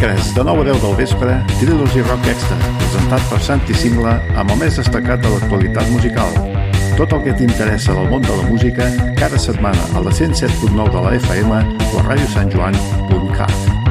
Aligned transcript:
Dimecres, 0.00 0.34
de 0.34 0.42
9 0.42 0.62
a 0.62 0.64
10 0.64 0.82
del 0.82 0.96
vespre, 0.96 1.44
Trilogy 1.58 2.00
Rock 2.00 2.26
Extra, 2.26 2.56
presentat 2.78 3.20
per 3.28 3.40
Santi 3.44 3.74
Singla 3.76 4.14
amb 4.40 4.54
el 4.54 4.56
més 4.62 4.78
destacat 4.80 5.20
de 5.20 5.28
l'actualitat 5.34 5.92
musical. 5.92 6.32
Tot 6.96 7.12
el 7.18 7.20
que 7.26 7.36
t'interessa 7.36 7.92
del 7.92 8.08
món 8.08 8.24
de 8.24 8.32
la 8.32 8.48
música, 8.48 8.88
cada 9.20 9.36
setmana 9.36 9.92
a 9.92 10.00
la 10.00 10.16
107.9 10.22 10.88
de 10.96 11.04
la 11.04 11.14
FM 11.20 11.62
o 11.92 12.00
a 12.00 12.08
radiosanjoan.cat. 12.08 13.89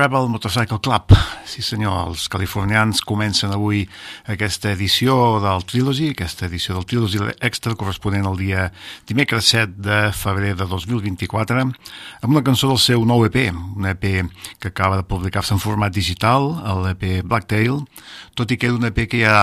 Rebel 0.00 0.30
Motorcycle 0.32 0.78
Club. 0.80 1.12
Sí 1.44 1.60
senyor, 1.60 2.06
els 2.08 2.22
californians 2.32 3.02
comencen 3.04 3.52
avui 3.52 3.82
aquesta 4.32 4.70
edició 4.72 5.16
del 5.44 5.66
Trilogy, 5.68 6.14
aquesta 6.14 6.46
edició 6.48 6.78
del 6.78 6.86
Trilogy 6.88 7.20
Extra 7.44 7.74
corresponent 7.76 8.24
al 8.24 8.38
dia 8.40 8.70
dimecres 9.10 9.50
7 9.52 9.76
de 9.76 9.98
febrer 10.16 10.54
de 10.56 10.64
2024, 10.70 11.66
amb 11.66 12.32
una 12.32 12.44
cançó 12.46 12.70
del 12.72 12.80
seu 12.80 13.04
nou 13.04 13.26
EP, 13.28 13.36
un 13.52 13.90
EP 13.92 14.08
que 14.56 14.72
acaba 14.72 14.96
de 15.02 15.04
publicar-se 15.04 15.52
en 15.52 15.60
format 15.60 15.92
digital, 15.92 16.48
l'EP 16.86 17.20
Blacktail, 17.28 17.84
tot 18.32 18.48
i 18.48 18.56
que 18.56 18.72
és 18.72 18.80
un 18.80 18.88
EP 18.88 19.04
que 19.04 19.20
ja 19.20 19.36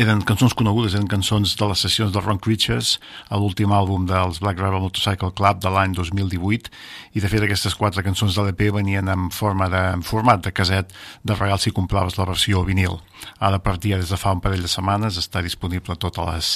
eren 0.00 0.22
cançons 0.24 0.54
conegudes, 0.56 0.94
eren 0.96 1.08
cançons 1.10 1.52
de 1.60 1.66
les 1.68 1.80
sessions 1.84 2.12
de 2.14 2.20
Ron 2.22 2.38
Creatures, 2.40 2.94
l'últim 3.36 3.72
àlbum 3.76 4.06
dels 4.08 4.38
Black 4.40 4.60
Rebel 4.62 4.80
Motorcycle 4.80 5.32
Club 5.36 5.60
de 5.60 5.72
l'any 5.74 5.92
2018, 5.96 6.70
i 7.12 7.20
de 7.20 7.28
fet 7.28 7.44
aquestes 7.44 7.76
quatre 7.76 8.04
cançons 8.06 8.32
de 8.32 8.44
l'EP 8.46 8.62
venien 8.72 9.10
en, 9.12 9.28
forma 9.34 9.68
de, 9.68 9.80
en 9.98 10.04
format 10.06 10.40
de 10.40 10.52
caset 10.56 10.94
de 11.26 11.36
regal 11.36 11.60
si 11.60 11.74
compraves 11.76 12.16
la 12.16 12.28
versió 12.30 12.62
vinil. 12.64 12.96
Ara 13.38 13.60
a 13.60 13.64
partir 13.64 13.92
des 13.98 14.08
de 14.08 14.18
fa 14.20 14.32
un 14.32 14.40
parell 14.40 14.64
de 14.64 14.70
setmanes 14.72 15.18
està 15.20 15.42
disponible 15.44 15.92
a 15.92 16.00
totes 16.00 16.30
les 16.30 16.52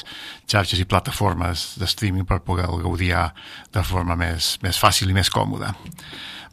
xarxes 0.48 0.80
i 0.80 0.88
plataformes 0.88 1.74
de 1.80 1.88
streaming 1.90 2.24
per 2.24 2.40
poder 2.46 2.70
gaudir 2.70 3.12
de 3.74 3.82
forma 3.84 4.16
més, 4.16 4.54
més 4.64 4.80
fàcil 4.80 5.12
i 5.12 5.18
més 5.18 5.28
còmoda. 5.28 5.74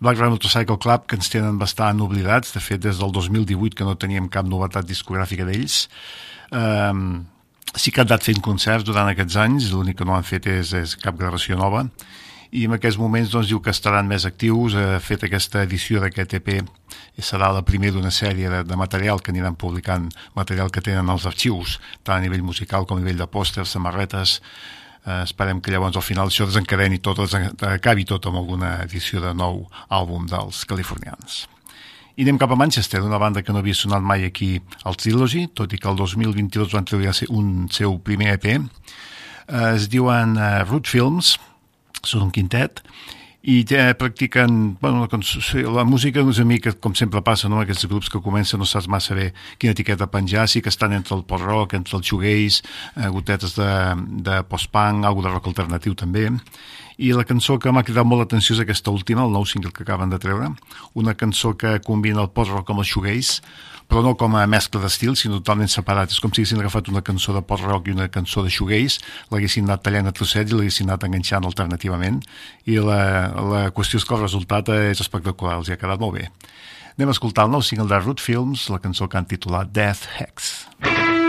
Black 0.02 0.18
Rebel 0.18 0.34
Motorcycle 0.34 0.80
Club, 0.82 1.06
que 1.08 1.16
ens 1.16 1.30
tenen 1.30 1.62
bastant 1.62 2.02
oblidats, 2.02 2.52
de 2.52 2.60
fet 2.60 2.82
des 2.84 3.00
del 3.00 3.14
2018 3.14 3.78
que 3.78 3.86
no 3.88 3.96
teníem 3.96 4.28
cap 4.34 4.50
novetat 4.50 4.90
discogràfica 4.90 5.46
d'ells, 5.46 5.86
Um, 6.52 7.24
sí 7.76 7.92
que 7.92 8.04
han 8.04 8.10
anat 8.10 8.28
fent 8.28 8.42
concerts 8.44 8.88
durant 8.88 9.08
aquests 9.12 9.38
anys, 9.40 9.72
l'únic 9.72 10.02
que 10.02 10.08
no 10.08 10.18
han 10.18 10.28
fet 10.28 10.50
és, 10.52 10.74
és 10.76 10.98
cap 11.00 11.16
gravació 11.20 11.56
nova, 11.60 11.86
i 12.52 12.66
en 12.68 12.76
aquests 12.76 13.00
moments 13.00 13.32
doncs, 13.32 13.48
diu 13.48 13.62
que 13.64 13.72
estaran 13.72 14.10
més 14.10 14.26
actius, 14.28 14.76
ha 14.76 15.00
fet 15.00 15.24
aquesta 15.24 15.64
edició 15.64 16.02
d'aquest 16.04 16.36
EP 16.42 16.50
serà 17.22 17.52
la 17.54 17.62
primera 17.64 17.96
d'una 17.96 18.12
sèrie 18.12 18.50
de, 18.50 18.62
de 18.68 18.78
material 18.80 19.22
que 19.22 19.32
aniran 19.32 19.56
publicant, 19.56 20.10
material 20.36 20.72
que 20.74 20.84
tenen 20.84 21.10
els 21.14 21.28
arxius, 21.30 21.78
tant 22.04 22.18
a 22.18 22.24
nivell 22.26 22.44
musical 22.44 22.88
com 22.90 22.98
a 22.98 23.04
nivell 23.04 23.22
de 23.22 23.30
pòsters, 23.30 23.72
samarretes, 23.72 24.40
eh, 25.06 25.22
esperem 25.22 25.62
que 25.62 25.72
llavors 25.72 25.96
al 25.96 26.06
final 26.06 26.32
això 26.32 26.50
desencadeni 26.50 27.00
tot, 27.00 27.22
acabi 27.70 28.08
tot 28.10 28.28
amb 28.28 28.42
alguna 28.42 28.80
edició 28.88 29.22
de 29.24 29.34
nou 29.38 29.68
àlbum 29.88 30.28
dels 30.28 30.66
californians. 30.66 31.46
I 32.22 32.26
anem 32.28 32.38
cap 32.38 32.52
a 32.54 32.56
Manchester, 32.56 33.00
una 33.02 33.18
banda 33.18 33.42
que 33.42 33.50
no 33.50 33.64
havia 33.64 33.74
sonat 33.74 34.04
mai 34.06 34.28
aquí 34.28 34.60
al 34.86 34.94
Trilogy, 34.94 35.48
tot 35.58 35.72
i 35.74 35.80
que 35.82 35.88
el 35.90 35.96
2022 35.98 36.76
van 36.76 36.86
treure 36.86 37.10
un 37.34 37.48
seu 37.74 37.96
primer 37.98 38.36
EP. 38.36 38.46
Eh, 38.52 39.72
es 39.72 39.88
diuen 39.90 40.36
uh, 40.38 40.62
Root 40.68 40.86
Films, 40.86 41.32
són 42.06 42.28
un 42.28 42.36
quintet, 42.36 42.84
i 43.42 43.64
ja 43.66 43.88
practiquen 43.98 44.78
bueno, 44.78 45.08
la, 45.10 45.72
la 45.74 45.84
música 45.84 46.22
no 46.22 46.30
és 46.30 46.40
a 46.44 46.46
mi 46.46 46.60
que 46.62 46.76
com 46.78 46.94
sempre 46.94 47.24
passa 47.26 47.50
no? 47.50 47.58
aquests 47.64 47.88
grups 47.90 48.12
que 48.14 48.22
comencen 48.22 48.62
no 48.62 48.68
saps 48.70 48.86
massa 48.86 49.18
bé 49.18 49.32
quina 49.58 49.74
etiqueta 49.74 50.06
penjar 50.14 50.46
sí 50.46 50.62
que 50.62 50.70
estan 50.70 50.94
entre 50.94 51.18
el 51.18 51.24
post-rock, 51.26 51.74
entre 51.74 51.98
el 51.98 52.04
shoegaze 52.06 52.62
eh, 53.02 53.10
gotetes 53.10 53.58
de, 53.58 53.72
de 54.30 54.44
post-punk, 54.46 55.08
alguna 55.10 55.32
de 55.32 55.34
rock 55.34 55.50
alternatiu 55.50 55.98
també 55.98 56.28
i 57.02 57.10
la 57.18 57.26
cançó 57.26 57.58
que 57.58 57.72
m'ha 57.74 57.82
cridat 57.82 58.06
molt 58.06 58.22
l'atenció 58.22 58.54
és 58.54 58.62
aquesta 58.62 58.92
última, 58.94 59.26
el 59.26 59.34
nou 59.34 59.46
single 59.50 59.72
que 59.74 59.82
acaben 59.82 60.12
de 60.12 60.20
treure, 60.22 60.52
una 60.94 61.16
cançó 61.18 61.56
que 61.58 61.80
combina 61.82 62.22
el 62.22 62.30
post-rock 62.30 62.70
amb 62.70 62.84
el 62.84 62.88
shoegaze, 62.88 63.42
però 63.90 64.04
no 64.06 64.14
com 64.16 64.38
a 64.38 64.46
mescla 64.48 64.84
d'estils, 64.84 65.24
sinó 65.26 65.42
totalment 65.42 65.72
separat. 65.74 66.14
És 66.14 66.22
com 66.24 66.32
si 66.32 66.44
haguessin 66.44 66.62
agafat 66.62 66.92
una 66.94 67.02
cançó 67.04 67.34
de 67.36 67.42
post-rock 67.44 67.90
i 67.90 67.96
una 67.98 68.08
cançó 68.14 68.46
de 68.46 68.54
shoegaze, 68.54 69.02
l'haguessin 69.34 69.66
anat 69.68 69.84
tallant 69.88 70.08
a 70.08 70.14
trossets 70.16 70.54
i 70.54 70.60
l'haguessin 70.60 70.88
anat 70.88 71.08
enganxant 71.10 71.48
alternativament, 71.50 72.22
i 72.70 72.78
la, 72.80 73.02
la 73.52 73.64
qüestió 73.76 74.00
és 74.00 74.06
que 74.08 74.16
el 74.16 74.24
resultat 74.24 74.70
és 74.78 75.02
espectacular, 75.04 75.58
els 75.60 75.74
ha 75.74 75.80
quedat 75.82 76.00
molt 76.00 76.20
bé. 76.22 76.30
Anem 76.94 77.10
a 77.10 77.18
escoltar 77.18 77.50
el 77.50 77.58
nou 77.58 77.66
single 77.66 77.90
de 77.90 78.00
Root 78.00 78.22
Films, 78.22 78.70
la 78.70 78.80
cançó 78.84 79.10
que 79.10 79.20
han 79.20 79.28
titulat 79.28 79.74
Death 79.74 80.06
Hex. 80.20 80.54
Death 80.78 81.02
Hex. 81.02 81.21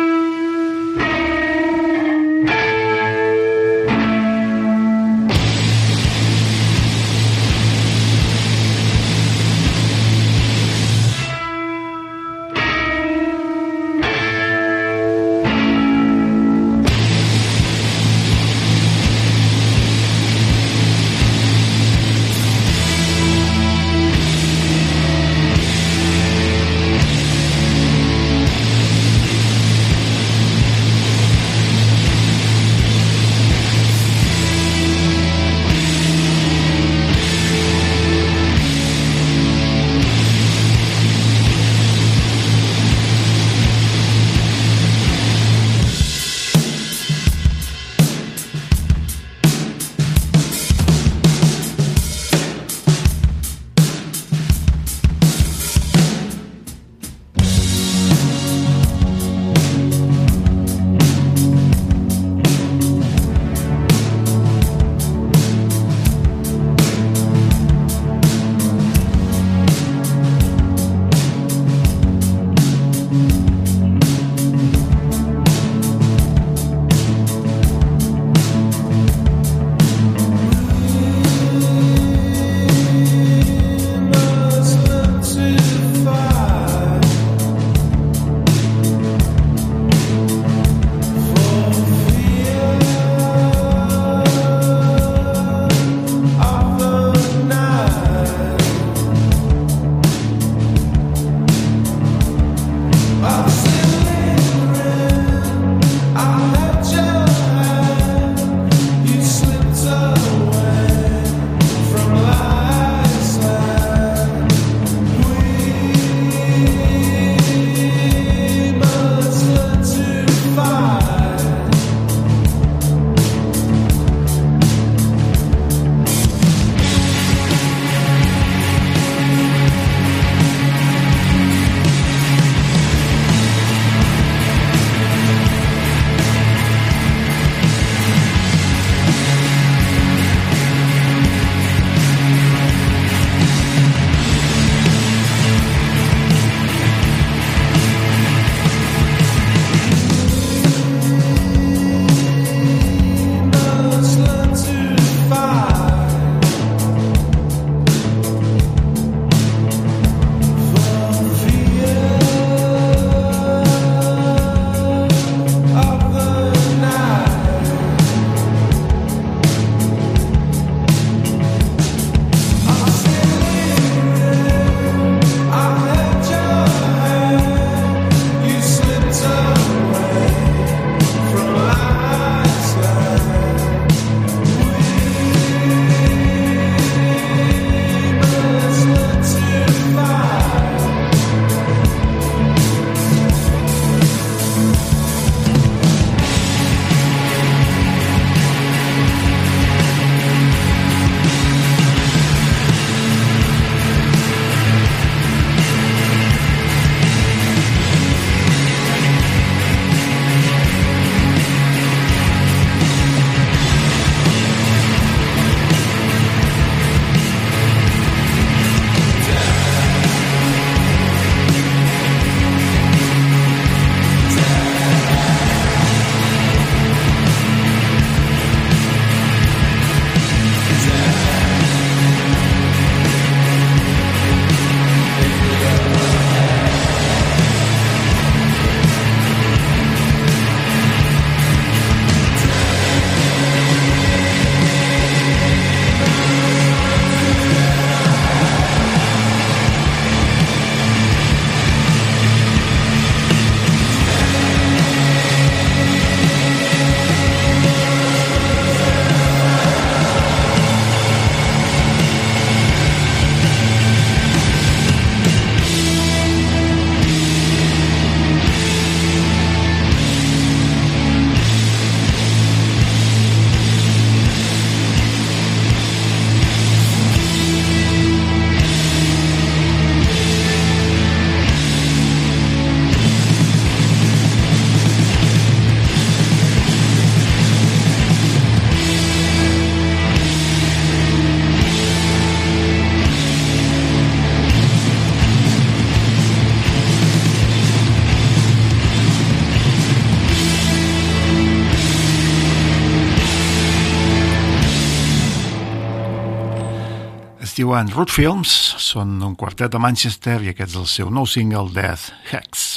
Diuen 307.72 307.88
Root 307.88 308.10
Films, 308.12 308.50
són 308.84 309.14
un 309.24 309.32
quartet 309.32 309.72
de 309.72 309.78
Manchester 309.80 310.34
i 310.44 310.50
aquest 310.50 310.74
és 310.74 310.76
el 310.76 310.88
seu 310.90 311.08
nou 311.08 311.24
single 311.24 311.70
Death 311.72 312.10
Hex. 312.28 312.74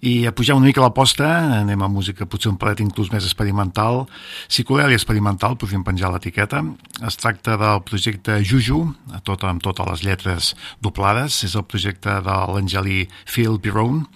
I 0.00 0.24
a 0.24 0.32
pujar 0.32 0.56
una 0.56 0.64
mica 0.64 0.80
l'aposta, 0.80 1.26
anem 1.58 1.84
a 1.84 1.90
música 1.92 2.24
potser 2.24 2.48
un 2.48 2.56
palet 2.56 2.80
inclús 2.80 3.10
més 3.12 3.26
experimental, 3.28 4.06
psicodèlia 4.48 4.96
experimental, 4.96 5.58
podríem 5.60 5.84
penjar 5.84 6.08
l'etiqueta. 6.14 6.62
Es 7.04 7.20
tracta 7.20 7.58
del 7.60 7.84
projecte 7.84 8.38
Juju, 8.40 8.80
a 9.12 9.20
tot, 9.20 9.44
amb 9.44 9.60
totes 9.60 9.92
les 9.92 10.06
lletres 10.08 10.54
doblades, 10.80 11.42
és 11.44 11.58
el 11.58 11.68
projecte 11.68 12.16
de 12.24 12.40
l'angelí 12.54 13.02
Phil 13.28 13.60
Pirone, 13.60 14.06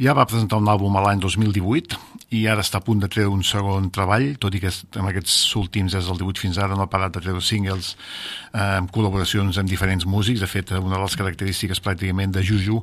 ja 0.00 0.16
va 0.16 0.24
presentar 0.24 0.64
un 0.64 0.72
àlbum 0.72 0.96
a 0.96 1.04
l'any 1.10 1.20
2018 1.20 2.15
i 2.34 2.42
ara 2.50 2.62
està 2.64 2.80
a 2.80 2.84
punt 2.84 2.98
de 3.02 3.08
treure 3.12 3.30
un 3.30 3.44
segon 3.46 3.90
treball, 3.94 4.32
tot 4.42 4.54
i 4.56 4.60
que 4.62 4.72
en 4.98 5.06
aquests 5.06 5.36
últims, 5.60 5.94
des 5.94 6.08
del 6.10 6.18
18 6.18 6.42
fins 6.42 6.58
ara, 6.58 6.74
no 6.74 6.86
ha 6.86 6.90
parat 6.90 7.14
de 7.14 7.22
treure 7.22 7.42
singles 7.44 7.92
eh, 7.94 8.78
amb 8.80 8.90
col·laboracions 8.94 9.60
amb 9.60 9.70
diferents 9.70 10.06
músics. 10.10 10.42
De 10.42 10.50
fet, 10.50 10.74
una 10.74 10.96
de 10.96 11.02
les 11.04 11.18
característiques 11.20 11.82
pràcticament 11.82 12.34
de 12.34 12.42
Juju 12.42 12.80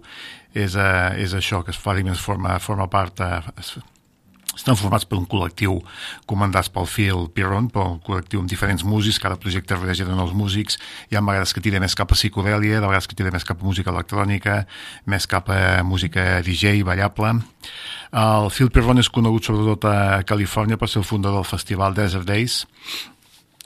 és, 0.53 0.77
eh, 0.77 1.23
és 1.25 1.35
això, 1.35 1.63
que 1.63 1.75
es 1.75 1.81
fa, 1.81 1.97
forma, 2.15 2.59
forma 2.59 2.87
part... 2.87 3.19
Eh, 3.19 3.91
estan 4.55 4.77
formats 4.77 5.05
per 5.09 5.17
un 5.17 5.25
col·lectiu 5.29 5.79
comandats 6.29 6.69
pel 6.73 6.87
Phil 6.89 7.27
per 7.33 7.49
un 7.51 7.69
col·lectiu 7.71 8.41
amb 8.41 8.49
diferents 8.49 8.83
músics, 8.83 9.19
cada 9.19 9.37
projecte 9.37 9.75
regia 9.75 10.05
de 10.05 10.15
nous 10.15 10.33
músics, 10.33 10.77
hi 11.09 11.17
ha 11.17 11.21
vegades 11.21 11.53
que 11.53 11.61
tira 11.61 11.79
més 11.79 11.95
cap 11.95 12.11
a 12.11 12.17
psicodèlia, 12.17 12.79
de 12.79 12.87
vegades 12.87 13.07
que 13.07 13.15
tira 13.15 13.31
més 13.33 13.45
cap 13.47 13.61
a 13.61 13.65
música 13.65 13.91
electrònica, 13.91 14.63
més 15.05 15.27
cap 15.27 15.49
a 15.49 15.83
música 15.83 16.41
DJ, 16.45 16.83
ballable. 16.83 17.39
El 18.13 18.51
Phil 18.53 18.69
Piron 18.69 19.01
és 19.01 19.09
conegut 19.09 19.49
sobretot 19.49 19.87
a 19.89 20.21
Califòrnia 20.27 20.77
per 20.77 20.89
ser 20.89 21.01
el 21.01 21.07
fundador 21.09 21.41
del 21.41 21.49
festival 21.49 21.97
Desert 21.97 22.27
Days, 22.29 22.63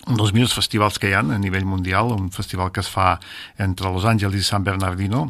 un 0.08 0.16
dels 0.16 0.32
millors 0.32 0.56
festivals 0.56 0.96
que 1.02 1.10
hi 1.10 1.18
ha 1.18 1.20
a 1.20 1.42
nivell 1.42 1.68
mundial, 1.68 2.14
un 2.16 2.32
festival 2.32 2.72
que 2.72 2.80
es 2.80 2.88
fa 2.88 3.18
entre 3.60 3.92
Los 3.92 4.08
Angeles 4.08 4.40
i 4.40 4.48
San 4.48 4.64
Bernardino, 4.64 5.28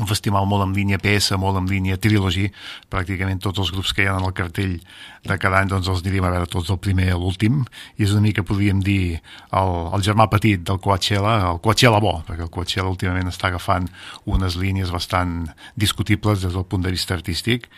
un 0.00 0.08
festival 0.10 0.46
molt 0.50 0.64
en 0.64 0.74
línia 0.74 0.98
PS, 0.98 1.36
molt 1.38 1.58
en 1.60 1.68
línia 1.70 1.98
Trilogy, 2.02 2.48
pràcticament 2.90 3.40
tots 3.42 3.62
els 3.62 3.70
grups 3.74 3.92
que 3.94 4.04
hi 4.04 4.08
ha 4.10 4.16
en 4.18 4.26
el 4.26 4.34
cartell 4.34 4.76
de 5.24 5.36
cada 5.40 5.60
any 5.60 5.70
doncs 5.70 5.88
els 5.90 6.02
aniríem 6.02 6.26
a 6.26 6.32
veure 6.34 6.50
tots 6.50 6.72
el 6.74 6.80
primer 6.82 7.08
i 7.12 7.18
l'últim, 7.18 7.62
i 7.96 8.06
és 8.06 8.14
una 8.14 8.24
mica, 8.26 8.44
podríem 8.46 8.82
dir, 8.84 9.20
el, 9.54 9.74
el 9.94 10.06
germà 10.06 10.26
petit 10.32 10.64
del 10.66 10.80
Coachella, 10.82 11.36
el 11.52 11.60
Coachella 11.64 12.02
bo, 12.02 12.16
perquè 12.26 12.46
el 12.48 12.52
Coachella 12.54 12.90
últimament 12.90 13.30
està 13.30 13.52
agafant 13.52 13.88
unes 14.26 14.58
línies 14.60 14.92
bastant 14.94 15.44
discutibles 15.78 16.42
des 16.42 16.56
del 16.56 16.66
punt 16.66 16.84
de 16.84 16.94
vista 16.94 17.14
artístic, 17.14 17.70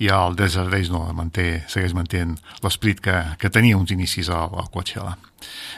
i 0.00 0.08
el 0.12 0.36
Desert 0.38 0.72
Days 0.72 0.90
no, 0.90 1.04
manté, 1.14 1.62
segueix 1.70 1.92
mantenint 1.94 2.38
l'esperit 2.64 3.02
que, 3.04 3.16
que 3.38 3.50
tenia 3.52 3.78
uns 3.78 3.92
inicis 3.94 4.30
al, 4.32 4.54
al 4.58 4.70
Coachella. 4.72 5.16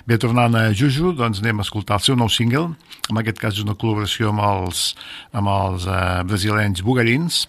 Bé, 0.08 0.18
tornant 0.20 0.54
a 0.58 0.68
Juju, 0.76 1.14
doncs 1.16 1.40
anem 1.42 1.60
a 1.60 1.66
escoltar 1.66 1.98
el 1.98 2.06
seu 2.06 2.16
nou 2.20 2.30
single, 2.32 2.74
en 3.10 3.20
aquest 3.20 3.40
cas 3.40 3.58
és 3.58 3.64
una 3.64 3.76
col·laboració 3.80 4.30
amb 4.32 4.44
els, 4.44 4.86
amb 5.32 5.50
els 5.52 5.88
eh, 5.88 6.22
brasilenys 6.28 6.84
Bugallins, 6.84 7.44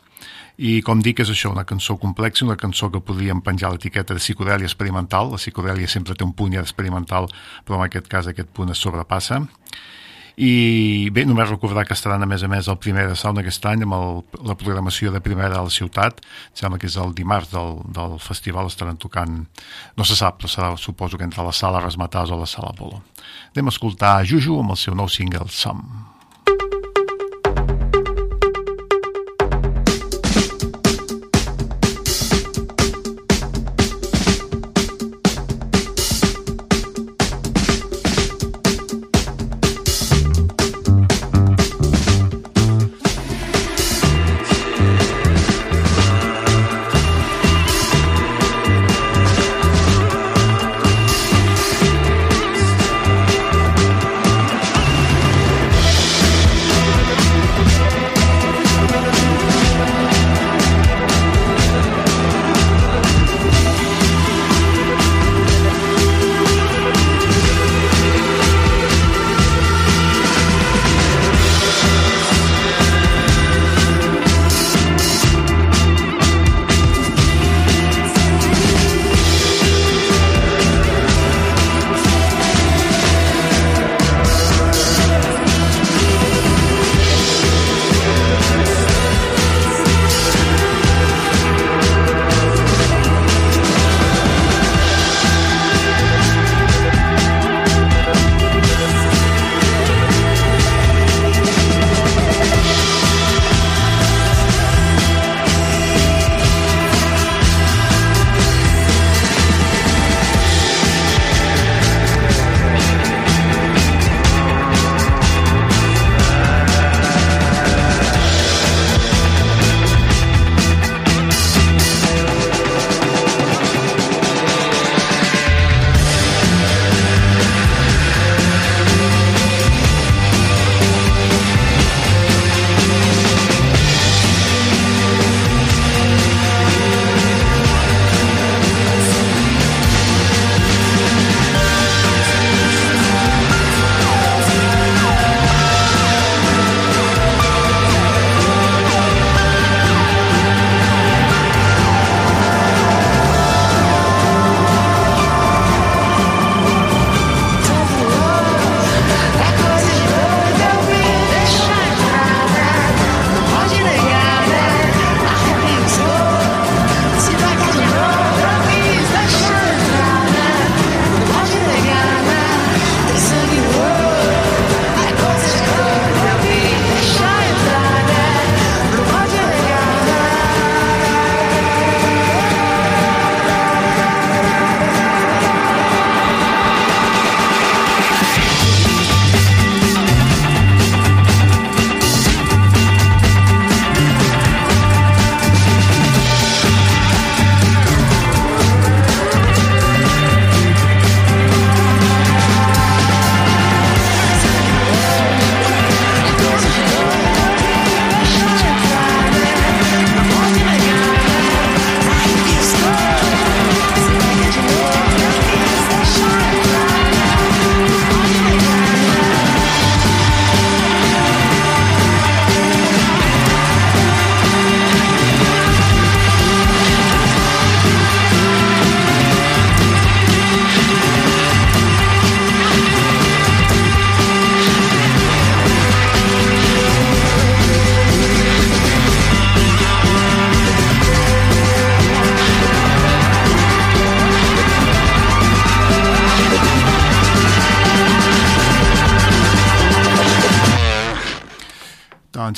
i 0.55 0.79
com 0.87 1.01
dic 1.03 1.19
és 1.19 1.31
això, 1.31 1.51
una 1.51 1.65
cançó 1.67 1.97
complexa, 1.99 2.45
una 2.47 2.55
cançó 2.55 2.87
que 2.91 3.03
podríem 3.03 3.41
penjar 3.43 3.73
l'etiqueta 3.73 4.15
de 4.15 4.23
psicodèlia 4.23 4.69
experimental, 4.69 5.33
la 5.33 5.39
psicodèlia 5.41 5.91
sempre 5.91 6.15
té 6.15 6.23
un 6.23 6.31
punt 6.31 6.55
ja 6.55 6.63
experimental, 6.63 7.27
però 7.67 7.79
en 7.79 7.89
aquest 7.89 8.07
cas 8.11 8.29
aquest 8.31 8.53
punt 8.55 8.71
es 8.71 8.79
sobrepassa, 8.79 9.41
i 10.37 11.09
bé, 11.15 11.23
només 11.25 11.49
recordar 11.49 11.85
que 11.87 11.95
estaran 11.95 12.23
a 12.23 12.27
més 12.29 12.43
a 12.43 12.49
més 12.51 12.67
el 12.71 12.79
primer 12.81 13.07
de 13.07 13.15
sauna 13.19 13.43
aquest 13.43 13.65
any 13.71 13.85
amb 13.85 13.95
el, 13.97 14.23
la 14.47 14.57
programació 14.59 15.13
de 15.13 15.23
primera 15.23 15.59
a 15.59 15.65
la 15.67 15.71
ciutat. 15.71 16.19
Sembla 16.53 16.79
que 16.81 16.89
és 16.89 16.97
el 16.99 17.15
dimarts 17.15 17.53
del, 17.53 17.79
del 17.95 18.17
festival 18.23 18.67
estaran 18.71 18.99
tocant, 18.99 19.43
no 19.95 20.07
se 20.07 20.17
sap 20.19 20.41
però 20.41 20.51
serà, 20.51 20.73
suposo 20.77 21.17
que 21.17 21.27
entre 21.27 21.45
la 21.45 21.55
sala 21.55 21.83
Rasmatàs 21.83 22.33
o 22.35 22.39
la 22.39 22.49
sala 22.49 22.73
Polo 22.75 23.01
anem 23.55 23.71
a 23.71 23.73
escoltar 23.73 24.17
Juju 24.27 24.59
amb 24.59 24.75
el 24.75 24.81
seu 24.81 24.97
nou 24.97 25.09
single 25.11 25.47
Some 25.49 26.14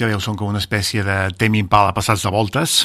Veieu, 0.06 0.20
són 0.22 0.36
com 0.38 0.52
una 0.52 0.60
espècie 0.62 1.02
de 1.02 1.16
Temi 1.42 1.58
Impala 1.64 1.94
passats 1.96 2.22
de 2.22 2.30
voltes. 2.30 2.84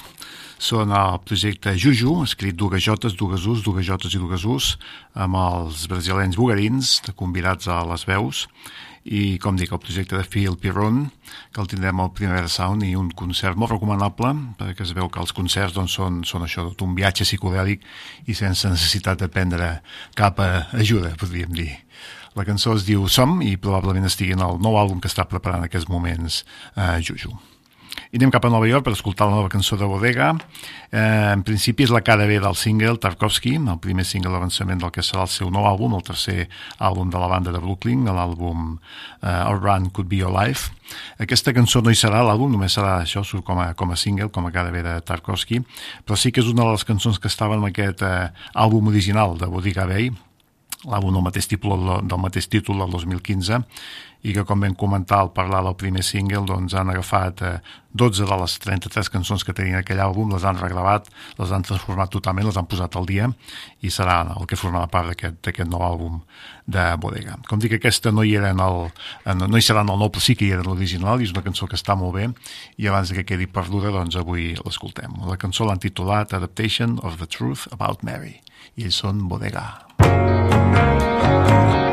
Són 0.62 0.94
el 0.96 1.18
projecte 1.26 1.74
Juju, 1.76 2.14
escrit 2.24 2.56
dues 2.56 2.80
jotes, 2.80 3.12
dues 3.18 3.44
us, 3.50 3.60
dues 3.66 3.84
jotes 3.84 4.14
i 4.16 4.20
dues 4.22 4.46
us, 4.48 4.68
amb 5.12 5.36
els 5.36 5.82
brasilenys 5.90 6.38
bugarins, 6.40 6.94
convidats 7.18 7.68
a 7.68 7.82
les 7.90 8.06
veus, 8.08 8.46
i 9.04 9.36
com 9.42 9.58
dic, 9.60 9.74
el 9.74 9.82
projecte 9.82 10.16
de 10.16 10.24
Phil 10.24 10.56
Piron, 10.56 11.04
que 11.52 11.60
el 11.60 11.68
tindrem 11.68 12.00
al 12.00 12.14
Primavera 12.16 12.48
Sound, 12.48 12.86
i 12.86 12.94
un 12.96 13.10
concert 13.12 13.60
molt 13.60 13.74
recomanable, 13.74 14.32
perquè 14.56 14.86
es 14.86 14.94
veu 14.96 15.12
que 15.12 15.20
els 15.20 15.36
concerts 15.36 15.76
doncs, 15.76 15.98
són, 15.98 16.22
són 16.24 16.46
això, 16.46 16.70
un 16.86 16.96
viatge 16.96 17.28
psicodèlic 17.28 17.84
i 18.24 18.38
sense 18.38 18.70
necessitat 18.72 19.20
de 19.20 19.28
prendre 19.28 19.74
cap 20.16 20.40
ajuda, 20.40 21.12
podríem 21.20 21.52
dir. 21.60 21.74
La 22.38 22.46
cançó 22.48 22.76
es 22.78 22.86
diu 22.88 23.04
Som 23.12 23.40
i 23.44 23.56
probablement 23.60 24.08
estigui 24.08 24.36
en 24.36 24.44
el 24.44 24.60
nou 24.62 24.78
àlbum 24.80 25.00
que 25.02 25.10
està 25.10 25.28
preparant 25.28 25.60
en 25.60 25.68
aquests 25.68 25.90
moments 25.92 26.42
eh, 26.76 27.00
Juju. 27.04 27.34
I 28.12 28.18
anem 28.18 28.30
cap 28.32 28.44
a 28.44 28.50
Nova 28.52 28.68
York 28.68 28.84
per 28.84 28.92
escoltar 28.92 29.26
la 29.28 29.36
nova 29.36 29.48
cançó 29.52 29.76
de 29.80 29.86
Bodega. 29.88 30.30
Eh, 30.92 31.32
en 31.32 31.42
principi 31.44 31.86
és 31.86 31.92
la 31.92 32.02
cara 32.04 32.26
B 32.28 32.38
del 32.40 32.56
single 32.60 32.98
Tarkovsky, 33.00 33.54
el 33.56 33.78
primer 33.84 34.04
single 34.08 34.32
d'avançament 34.34 34.80
del 34.82 34.92
que 34.92 35.04
serà 35.04 35.26
el 35.26 35.30
seu 35.32 35.48
nou 35.52 35.64
àlbum, 35.68 35.94
el 35.96 36.04
tercer 36.04 36.46
àlbum 36.76 37.12
de 37.12 37.20
la 37.20 37.30
banda 37.32 37.52
de 37.52 37.60
Brooklyn, 37.60 38.04
l'àlbum 38.08 38.74
eh, 38.76 39.28
Our 39.28 39.60
Run 39.60 39.88
Could 39.90 40.10
Be 40.12 40.20
Your 40.20 40.32
Life. 40.32 40.72
Aquesta 41.24 41.54
cançó 41.56 41.80
no 41.80 41.92
hi 41.92 41.96
serà 41.96 42.20
l'àlbum, 42.24 42.52
només 42.52 42.76
serà 42.76 42.98
això, 43.00 43.24
surt 43.24 43.46
com 43.48 43.60
a, 43.60 43.70
com 43.76 43.92
a 43.92 43.96
single, 43.96 44.28
com 44.32 44.48
a 44.48 44.52
cara 44.52 44.72
B 44.72 44.84
de 44.84 44.98
Tarkovsky, 45.08 45.62
però 46.04 46.16
sí 46.20 46.32
que 46.32 46.44
és 46.44 46.52
una 46.52 46.66
de 46.66 46.76
les 46.76 46.84
cançons 46.88 47.16
que 47.20 47.32
estaven 47.32 47.64
en 47.64 47.72
aquest 47.72 48.04
eh, 48.04 48.28
àlbum 48.52 48.92
original 48.92 49.38
de 49.40 49.48
Bodega 49.48 49.88
Bay, 49.88 50.12
l'àlbum 50.88 51.14
del 51.14 51.26
mateix 51.26 51.46
títol 51.50 51.86
del 52.02 52.22
mateix 52.22 52.48
títol 52.50 52.82
del 52.82 52.90
2015 52.90 53.62
i 54.22 54.32
que 54.34 54.44
com 54.46 54.60
vam 54.62 54.74
comentar 54.78 55.18
al 55.18 55.32
parlar 55.34 55.62
del 55.66 55.74
primer 55.78 56.02
single 56.06 56.44
doncs 56.46 56.76
han 56.78 56.90
agafat 56.92 57.42
eh, 57.42 57.56
12 57.98 58.24
de 58.28 58.36
les 58.40 58.54
33 58.62 59.10
cançons 59.12 59.42
que 59.44 59.52
tenien 59.52 59.80
aquell 59.80 60.00
àlbum, 60.00 60.30
les 60.32 60.46
han 60.48 60.56
regravat, 60.56 61.10
les 61.38 61.50
han 61.52 61.66
transformat 61.66 62.12
totalment, 62.14 62.46
les 62.48 62.56
han 62.56 62.68
posat 62.70 62.96
al 62.96 63.08
dia 63.08 63.28
i 63.82 63.90
serà 63.90 64.22
el 64.38 64.46
que 64.48 64.56
formarà 64.56 64.88
part 64.88 65.10
d'aquest 65.12 65.68
nou 65.68 65.82
àlbum 65.84 66.22
de 66.64 66.86
Bodega. 67.02 67.36
Com 67.50 67.60
dic, 67.60 67.74
aquesta 67.76 68.14
no 68.14 68.24
hi 68.24 68.36
era 68.38 68.54
en 68.54 68.62
el, 68.64 68.88
en, 69.26 69.44
no 69.50 69.58
hi 69.58 69.66
serà 69.66 69.82
en 69.84 69.92
el 69.92 70.00
nou, 70.00 70.12
però 70.14 70.24
sí 70.24 70.38
que 70.38 70.46
hi 70.46 70.54
era 70.54 70.64
l'original 70.64 71.20
i 71.20 71.28
és 71.28 71.34
una 71.34 71.44
cançó 71.44 71.68
que 71.68 71.76
està 71.76 71.98
molt 71.98 72.16
bé 72.16 72.30
i 72.78 72.88
abans 72.88 73.12
que 73.12 73.26
quedi 73.28 73.50
perduda, 73.50 73.92
doncs 73.92 74.16
avui 74.16 74.54
l'escoltem. 74.62 75.18
La 75.28 75.36
cançó 75.36 75.68
l'han 75.68 75.82
titulat 75.82 76.32
Adaptation 76.32 77.00
of 77.02 77.18
the 77.20 77.28
Truth 77.28 77.66
About 77.74 78.06
Mary 78.06 78.38
i 78.78 78.86
ells 78.86 79.02
són 79.02 79.26
Bodega. 79.28 79.66
Bodega, 79.98 80.31
Thank 81.22 81.86
you. 81.86 81.91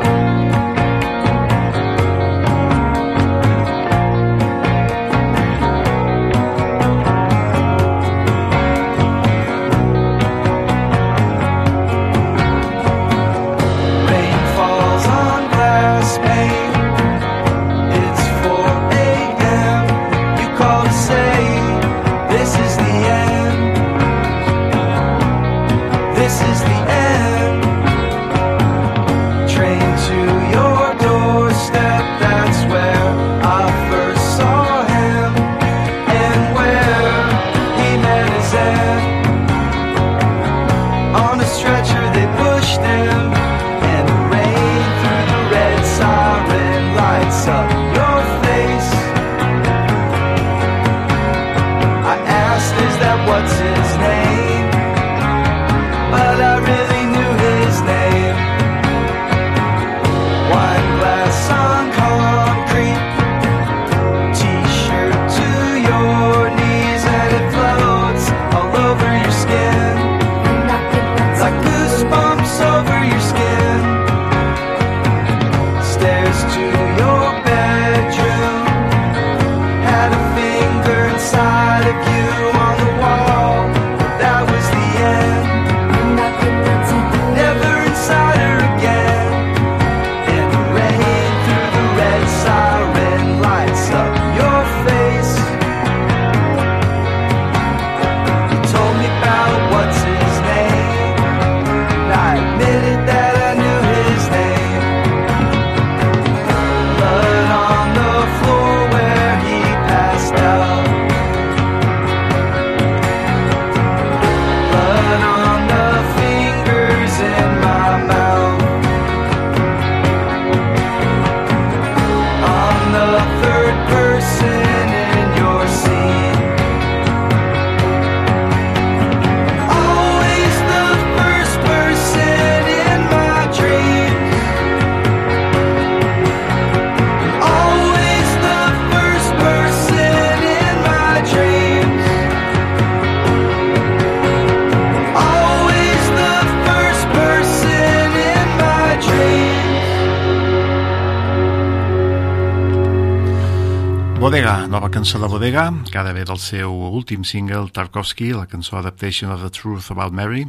Cançó 155.00 155.18
de 155.18 155.28
Bodega, 155.28 155.72
que 155.90 155.96
ha 155.96 156.02
d'haver 156.04 156.26
del 156.28 156.36
seu 156.36 156.74
últim 156.92 157.22
single, 157.24 157.70
Tarkovsky, 157.72 158.34
la 158.36 158.44
cançó 158.44 158.76
Adaptation 158.76 159.30
of 159.32 159.40
the 159.40 159.48
Truth 159.48 159.86
About 159.94 160.12
Mary, 160.12 160.42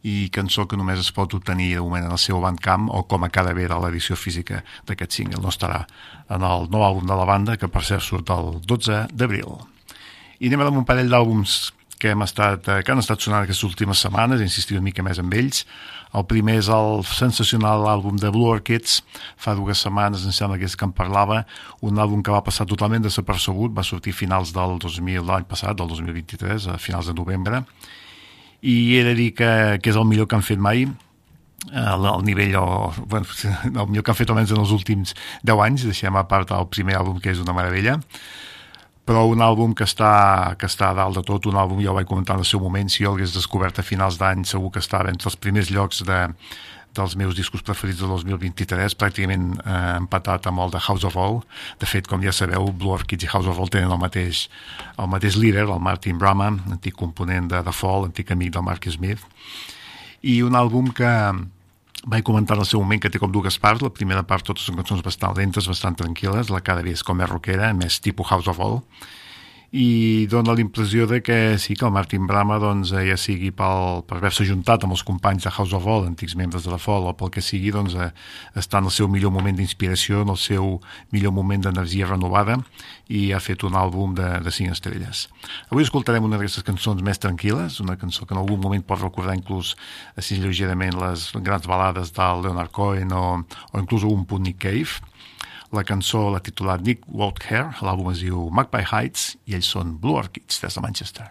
i 0.00 0.30
cançó 0.32 0.64
que 0.64 0.78
només 0.80 1.02
es 1.02 1.10
pot 1.12 1.34
obtenir 1.36 1.74
de 1.74 1.82
moment 1.84 2.06
en 2.06 2.14
el 2.16 2.22
seu 2.22 2.40
bandcamp 2.40 2.86
o 2.88 3.02
com 3.04 3.26
a 3.26 3.28
cada 3.28 3.52
ve 3.52 3.66
de 3.68 3.76
l'edició 3.76 4.16
física 4.16 4.62
d'aquest 4.88 5.18
single. 5.18 5.42
No 5.44 5.52
estarà 5.52 5.82
en 6.32 6.40
el 6.40 6.64
nou 6.72 6.86
àlbum 6.86 7.04
de 7.04 7.18
la 7.20 7.28
banda, 7.28 7.58
que 7.60 7.68
per 7.68 7.84
cert 7.84 8.06
surt 8.06 8.32
el 8.32 8.62
12 8.64 9.02
d'abril. 9.12 9.52
I 10.40 10.48
anem 10.48 10.64
amb 10.70 10.80
un 10.80 10.88
parell 10.88 11.12
d'àlbums 11.12 11.58
que, 12.00 12.14
hem 12.14 12.24
estat, 12.24 12.72
que 12.80 12.94
han 12.94 13.04
estat 13.04 13.20
sonant 13.20 13.44
aquestes 13.44 13.68
últimes 13.68 14.00
setmanes, 14.00 14.40
he 14.40 14.48
insistit 14.48 14.80
una 14.80 14.88
mica 14.88 15.04
més 15.04 15.20
amb 15.20 15.36
ells. 15.36 15.66
El 16.16 16.24
primer 16.24 16.56
és 16.62 16.72
el 16.72 17.04
sensacional 17.04 17.84
àlbum 17.92 18.16
de 18.16 18.32
Blue 18.32 18.48
Orchids, 18.48 19.02
fa 19.40 19.54
dues 19.58 19.80
setmanes, 19.82 20.26
em 20.28 20.34
sembla 20.36 20.58
que 20.60 20.68
és 20.68 20.76
que 20.76 20.86
en 20.86 20.92
parlava, 20.96 21.44
un 21.86 22.00
àlbum 22.00 22.24
que 22.24 22.34
va 22.34 22.42
passar 22.46 22.66
totalment 22.68 23.04
desapercebut, 23.06 23.72
va 23.76 23.84
sortir 23.86 24.12
finals 24.16 24.52
del 24.56 24.78
2000, 24.82 25.24
l'any 25.26 25.46
passat, 25.48 25.78
del 25.78 25.88
2023, 25.88 26.68
a 26.74 26.78
finals 26.78 27.08
de 27.08 27.16
novembre, 27.16 27.64
i 28.60 28.98
he 28.98 29.04
de 29.06 29.14
dir 29.16 29.30
que, 29.36 29.52
que 29.80 29.92
és 29.92 29.96
el 29.96 30.04
millor 30.08 30.28
que 30.28 30.36
han 30.36 30.44
fet 30.44 30.60
mai, 30.60 30.84
el, 31.70 32.06
el 32.08 32.22
nivell 32.24 32.54
o, 32.60 32.66
bueno, 33.06 33.26
el 33.64 33.88
millor 33.88 34.04
que 34.04 34.12
han 34.12 34.20
fet 34.20 34.30
almenys 34.32 34.52
en 34.54 34.62
els 34.62 34.76
últims 34.76 35.16
10 35.48 35.64
anys, 35.66 35.88
deixem 35.88 36.16
a 36.16 36.28
part 36.28 36.52
el 36.56 36.68
primer 36.72 37.00
àlbum 37.00 37.20
que 37.20 37.32
és 37.32 37.42
una 37.42 37.56
meravella 37.56 37.98
però 39.10 39.24
un 39.26 39.40
àlbum 39.42 39.72
que 39.74 39.82
està, 39.88 40.54
que 40.60 40.68
està 40.70 40.92
a 40.92 40.94
dalt 40.94 41.16
de 41.18 41.22
tot, 41.26 41.48
un 41.50 41.56
àlbum, 41.58 41.80
jo 41.82 41.90
ho 41.90 41.96
vaig 41.96 42.06
comentar 42.06 42.36
en 42.36 42.44
el 42.44 42.46
seu 42.46 42.60
moment, 42.62 42.86
si 42.92 43.02
jo 43.02 43.10
l'hagués 43.10 43.32
descobert 43.34 43.80
a 43.80 43.82
finals 43.82 44.20
d'any, 44.20 44.44
segur 44.46 44.70
que 44.70 44.82
estava 44.82 45.10
entre 45.10 45.26
els 45.26 45.38
primers 45.40 45.72
llocs 45.74 46.04
de, 46.06 46.18
dels 46.96 47.14
meus 47.16 47.36
discos 47.38 47.62
preferits 47.66 48.00
de 48.02 48.08
2023, 48.10 48.96
pràcticament 48.98 49.52
eh, 49.60 49.76
empatat 50.00 50.48
amb 50.50 50.64
el 50.64 50.72
de 50.74 50.80
House 50.82 51.06
of 51.06 51.16
All. 51.20 51.40
De 51.80 51.88
fet, 51.88 52.08
com 52.10 52.22
ja 52.24 52.34
sabeu, 52.34 52.70
Blue 52.72 52.94
Orchids 52.96 53.26
i 53.26 53.30
House 53.30 53.50
of 53.50 53.60
All 53.60 53.70
tenen 53.72 53.92
el 53.92 54.00
mateix, 54.00 54.48
el 54.98 55.10
mateix 55.12 55.38
líder, 55.38 55.68
el 55.68 55.82
Martin 55.82 56.18
Brahma, 56.18 56.50
antic 56.72 56.98
component 56.98 57.50
de 57.52 57.62
The 57.66 57.74
Fall, 57.76 58.08
antic 58.10 58.34
amic 58.34 58.52
del 58.56 58.66
Mark 58.66 58.90
Smith, 58.90 59.24
i 60.20 60.40
un 60.44 60.58
àlbum 60.58 60.90
que 60.96 61.14
vaig 62.10 62.24
comentar 62.24 62.56
en 62.56 62.64
el 62.64 62.68
seu 62.68 62.80
moment 62.80 63.00
que 63.00 63.10
té 63.12 63.20
com 63.20 63.32
dues 63.32 63.58
parts. 63.60 63.84
La 63.84 63.92
primera 63.94 64.24
part, 64.26 64.44
totes 64.46 64.66
són 64.66 64.80
cançons 64.80 65.04
bastant 65.04 65.36
lentes, 65.36 65.68
bastant 65.68 65.96
tranquil·les. 66.00 66.50
La 66.50 66.62
cada 66.64 66.84
és 66.88 67.04
com 67.04 67.20
més 67.20 67.28
rockera, 67.30 67.72
més 67.76 68.00
tipus 68.00 68.32
House 68.32 68.48
of 68.50 68.60
All 68.60 68.80
i 69.70 70.26
dona 70.26 70.56
la 70.56 70.60
impressió 70.60 71.06
de 71.06 71.20
que 71.22 71.56
sí 71.62 71.76
que 71.78 71.84
el 71.86 71.92
Martin 71.94 72.26
Brama 72.26 72.56
doncs, 72.58 72.90
ja 72.90 73.16
sigui 73.20 73.52
pel, 73.54 74.02
per 74.02 74.16
haver-se 74.18 74.42
juntat 74.48 74.82
amb 74.82 74.96
els 74.96 75.04
companys 75.06 75.46
de 75.46 75.52
House 75.54 75.76
of 75.76 75.86
All, 75.86 76.08
antics 76.08 76.34
membres 76.34 76.66
de 76.66 76.72
la 76.72 76.78
Fall, 76.82 77.06
o 77.06 77.12
pel 77.14 77.30
que 77.30 77.42
sigui, 77.44 77.70
doncs, 77.70 77.94
eh, 77.94 78.10
està 78.58 78.80
en 78.82 78.90
el 78.90 78.94
seu 78.94 79.06
millor 79.06 79.30
moment 79.30 79.54
d'inspiració, 79.54 80.24
en 80.26 80.32
el 80.34 80.40
seu 80.42 80.80
millor 81.14 81.34
moment 81.36 81.62
d'energia 81.62 82.08
renovada, 82.10 82.58
i 83.06 83.30
ha 83.30 83.38
fet 83.38 83.62
un 83.66 83.78
àlbum 83.78 84.16
de, 84.18 84.26
de 84.42 84.54
cinc 84.54 84.74
estrelles. 84.74 85.28
Avui 85.70 85.86
escoltarem 85.86 86.26
una 86.26 86.38
d'aquestes 86.38 86.66
cançons 86.66 87.02
més 87.06 87.22
tranquil·les, 87.22 87.78
una 87.84 87.98
cançó 88.00 88.26
que 88.26 88.34
en 88.34 88.42
algun 88.42 88.58
moment 88.62 88.82
pot 88.82 88.98
recordar 89.04 89.38
inclús 89.38 89.76
així 90.18 90.40
lleugerament 90.42 90.98
les 90.98 91.30
grans 91.46 91.70
balades 91.70 92.10
del 92.18 92.42
Leonard 92.42 92.74
Cohen 92.74 93.14
o, 93.14 93.24
o 93.70 93.82
inclús 93.82 94.02
un 94.02 94.26
punt 94.26 94.42
Nick 94.48 94.58
Cave, 94.66 94.98
la 95.72 95.84
cançó 95.84 96.30
la 96.30 96.40
titular 96.40 96.80
Nick 96.82 97.04
Walther, 97.06 97.66
l'àlbum 97.82 98.10
es 98.12 98.22
diu 98.24 98.48
Magpie 98.50 98.86
Heights 98.90 99.36
i 99.46 99.54
ells 99.58 99.70
són 99.70 99.96
Blue 100.02 100.18
Orchids 100.18 100.60
des 100.62 100.74
de 100.74 100.82
Manchester. 100.82 101.28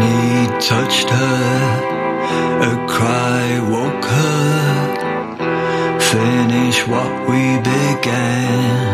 Need 0.00 0.60
touched 0.60 1.10
her, 1.10 1.60
a 2.68 2.72
cry 2.88 3.60
woke 3.68 4.04
her, 4.04 5.98
finish 6.00 6.86
what 6.88 7.28
we 7.28 7.58
began. 7.68 8.89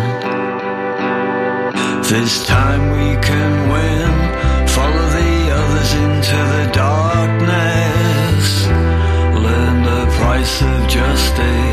This 2.08 2.46
time 2.46 2.92
we 2.92 3.20
can 3.20 3.68
win. 3.68 4.68
Follow 4.68 5.08
the 5.10 5.50
others 5.50 5.92
into 5.94 6.36
the 6.54 6.70
darkness. 6.72 8.46
Learn 9.44 9.82
the 9.82 10.06
price 10.16 10.62
of 10.62 10.88
justice. 10.88 11.65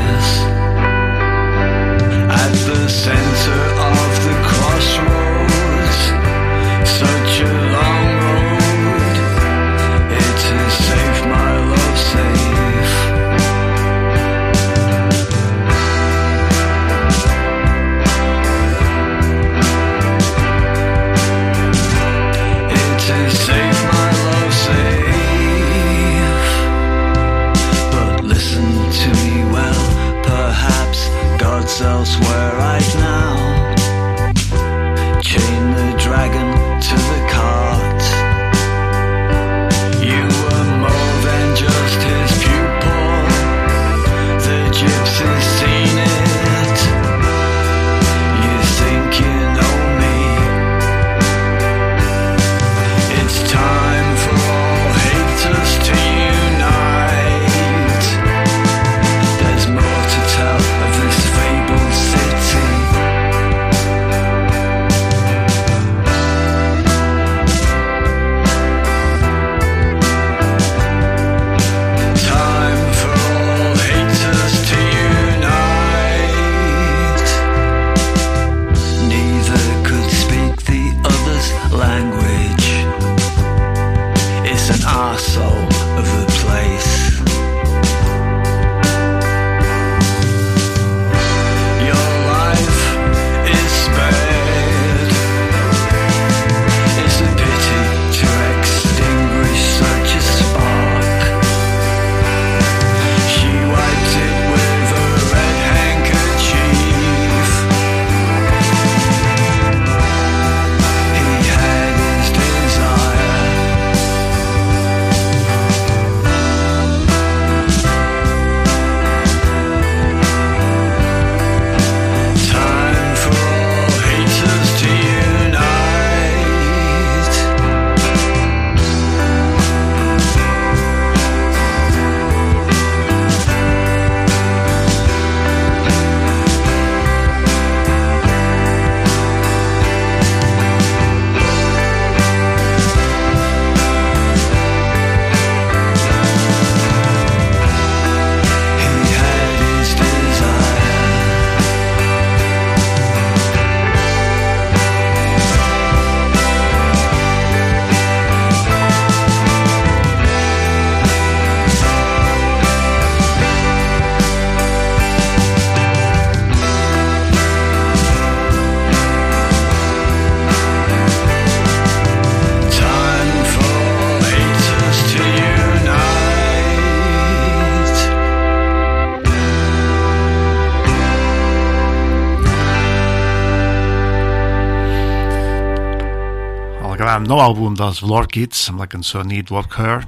Gran 187.13 187.27
nou 187.29 187.43
àlbum 187.43 187.75
dels 187.77 187.99
Lord 188.01 188.31
Kids 188.33 188.71
amb 188.71 188.79
la 188.81 188.87
cançó 188.89 189.19
Need 189.21 189.51
Walk 189.53 189.75
Her 189.77 189.99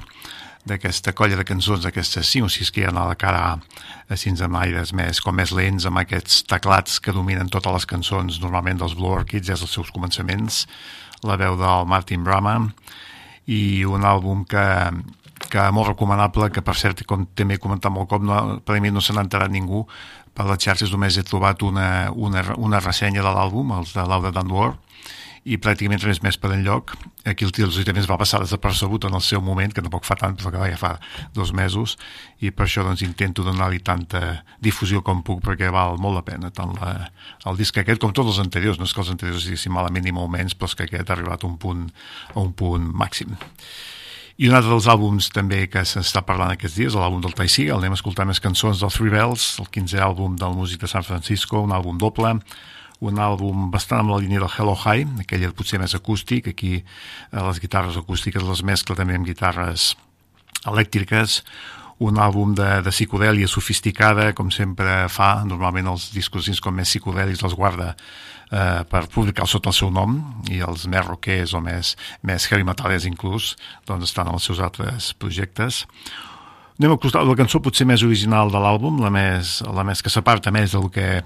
d'aquesta 0.65 1.12
colla 1.13 1.36
de 1.38 1.44
cançons, 1.46 1.84
d'aquestes 1.86 2.32
5 2.34 2.48
o 2.48 2.50
6 2.50 2.72
que 2.74 2.82
hi 2.82 2.86
ha 2.88 2.94
a 2.98 3.04
la 3.12 3.18
cara 3.22 3.41
així 4.10 4.32
amb 4.41 4.58
aires 4.58 4.89
més, 4.89 5.20
com 5.22 5.36
més 5.38 5.52
lents, 5.54 5.86
amb 5.86 6.02
aquests 6.02 6.39
teclats 6.50 6.98
que 6.98 7.13
dominen 7.13 7.52
totes 7.54 7.76
les 7.76 7.86
cançons 7.91 8.39
normalment 8.41 8.82
dels 8.82 8.96
Blue 8.98 9.13
Orchids, 9.20 9.52
des 9.52 9.62
dels 9.62 9.76
seus 9.78 9.91
començaments, 9.94 10.63
la 11.22 11.38
veu 11.38 11.60
del 11.60 11.86
Martin 11.86 12.26
Brahma 12.26 12.56
i 13.46 13.86
un 13.86 14.02
àlbum 14.02 14.41
que, 14.50 14.65
que 15.54 15.68
molt 15.78 15.91
recomanable, 15.91 16.50
que 16.50 16.65
per 16.65 16.74
cert, 16.74 17.06
com 17.06 17.28
també 17.38 17.60
he 17.60 17.62
comentat 17.62 17.94
molt 17.94 18.10
cop, 18.10 18.26
no, 18.26 18.63
per 18.65 18.80
mi 18.82 18.89
no 18.89 18.98
se 18.98 19.13
n'ha 19.13 19.28
enterat 19.28 19.54
ningú, 19.54 19.84
per 20.34 20.50
les 20.50 20.65
xarxes 20.65 20.89
només 20.89 21.22
he 21.22 21.28
trobat 21.30 21.62
una, 21.62 22.10
una, 22.10 22.48
una 22.58 22.82
ressenya 22.82 23.22
de 23.22 23.30
l'àlbum, 23.30 23.78
els 23.78 23.94
de 23.94 24.10
Laura 24.10 24.34
Dunbar, 24.34 24.72
i 25.45 25.60
pràcticament 25.62 26.01
res 26.01 26.23
més 26.25 26.39
per 26.41 26.49
enlloc. 26.55 26.95
Aquí 27.29 27.45
el 27.45 27.51
Tears 27.53 27.77
també 27.86 28.01
es 28.01 28.10
va 28.10 28.17
passar 28.17 28.41
desapercebut 28.41 29.05
en 29.05 29.13
el 29.13 29.21
seu 29.21 29.43
moment, 29.45 29.69
que 29.71 29.84
tampoc 29.86 30.08
fa 30.08 30.17
tant, 30.17 30.34
però 30.41 30.65
ja 30.65 30.79
fa 30.79 30.95
dos 31.38 31.53
mesos, 31.53 31.95
i 32.41 32.49
per 32.49 32.65
això 32.65 32.81
doncs, 32.86 33.03
intento 33.05 33.45
donar-li 33.45 33.79
tanta 33.86 34.41
difusió 34.60 35.03
com 35.05 35.21
puc, 35.25 35.43
perquè 35.45 35.69
val 35.73 35.99
molt 36.01 36.17
la 36.17 36.25
pena, 36.25 36.49
tant 36.49 36.73
la, 36.79 36.95
el 37.45 37.62
disc 37.62 37.77
aquest 37.77 38.01
com 38.01 38.13
tots 38.13 38.34
els 38.34 38.41
anteriors, 38.41 38.81
no 38.81 38.89
és 38.89 38.93
que 38.93 39.03
els 39.05 39.13
anteriors 39.13 39.45
diguéssim 39.45 39.77
malament 39.77 40.10
ni 40.10 40.15
molt 40.15 40.34
menys, 40.34 40.58
però 40.58 40.71
és 40.71 40.79
que 40.79 40.89
aquest 40.89 41.13
ha 41.13 41.19
arribat 41.19 41.45
a 41.45 41.51
un 41.51 41.60
punt, 41.62 41.91
a 42.34 42.39
un 42.41 42.55
punt 42.58 42.89
màxim. 42.97 43.38
I 44.41 44.49
un 44.49 44.58
altre 44.58 44.73
dels 44.73 44.89
àlbums 44.91 45.29
també 45.31 45.62
que 45.71 45.86
s'està 45.88 46.25
parlant 46.25 46.49
aquests 46.51 46.81
dies, 46.81 46.97
l'àlbum 46.97 47.21
del 47.23 47.38
Tai 47.38 47.47
Seagal, 47.47 47.77
anem 47.79 47.93
a 47.93 47.99
escoltar 48.01 48.25
més 48.27 48.41
cançons 48.43 48.81
del 48.81 48.91
Three 48.91 49.13
Bells, 49.13 49.53
el 49.62 49.69
15è 49.77 50.01
àlbum 50.10 50.36
del 50.41 50.58
músic 50.58 50.81
de 50.81 50.89
San 50.91 51.05
Francisco, 51.08 51.62
un 51.63 51.71
àlbum 51.71 52.01
doble, 52.01 52.34
un 53.03 53.19
àlbum 53.19 53.69
bastant 53.73 54.03
amb 54.03 54.13
la 54.13 54.19
línia 54.23 54.41
del 54.43 54.51
Hello 54.51 54.75
High, 54.75 55.21
aquell 55.25 55.47
potser 55.58 55.79
més 55.81 55.95
acústic, 55.97 56.47
aquí 56.51 56.75
eh, 56.79 56.84
les 57.36 57.60
guitarres 57.60 57.97
acústiques 57.99 58.43
les 58.43 58.63
mescla 58.63 58.95
també 58.95 59.17
amb 59.17 59.27
guitarres 59.27 59.93
elèctriques, 60.65 61.41
un 62.03 62.19
àlbum 62.19 62.55
de, 62.55 62.81
de 62.84 62.91
psicodèlia 62.91 63.47
sofisticada, 63.47 64.34
com 64.36 64.49
sempre 64.51 65.05
fa, 65.12 65.45
normalment 65.47 65.93
els 65.93 66.10
discos 66.12 66.49
com 66.60 66.75
més 66.75 66.89
psicodèlics 66.91 67.43
els 67.47 67.55
guarda 67.55 67.93
eh, 68.51 68.84
per 68.89 69.05
publicar 69.13 69.47
sota 69.47 69.71
el 69.71 69.77
seu 69.77 69.91
nom, 69.91 70.17
i 70.51 70.60
els 70.60 70.88
més 70.91 71.05
rockers 71.05 71.55
o 71.55 71.63
més, 71.63 71.95
més 72.23 72.47
heavy 72.51 72.67
metalers 72.67 73.08
inclús, 73.08 73.53
doncs 73.88 74.12
estan 74.12 74.27
en 74.27 74.39
els 74.39 74.47
seus 74.47 74.60
altres 74.60 75.13
projectes. 75.19 75.86
Anem 76.75 76.97
a 76.97 76.99
costar 76.99 77.23
la 77.23 77.38
cançó 77.39 77.62
potser 77.63 77.88
més 77.88 78.03
original 78.03 78.51
de 78.51 78.60
l'àlbum, 78.60 78.99
la 78.99 79.12
més, 79.13 79.62
la 79.63 79.86
més 79.88 80.03
que 80.03 80.12
s'aparta 80.12 80.51
més 80.51 80.75
del 80.75 80.89
que 80.91 81.21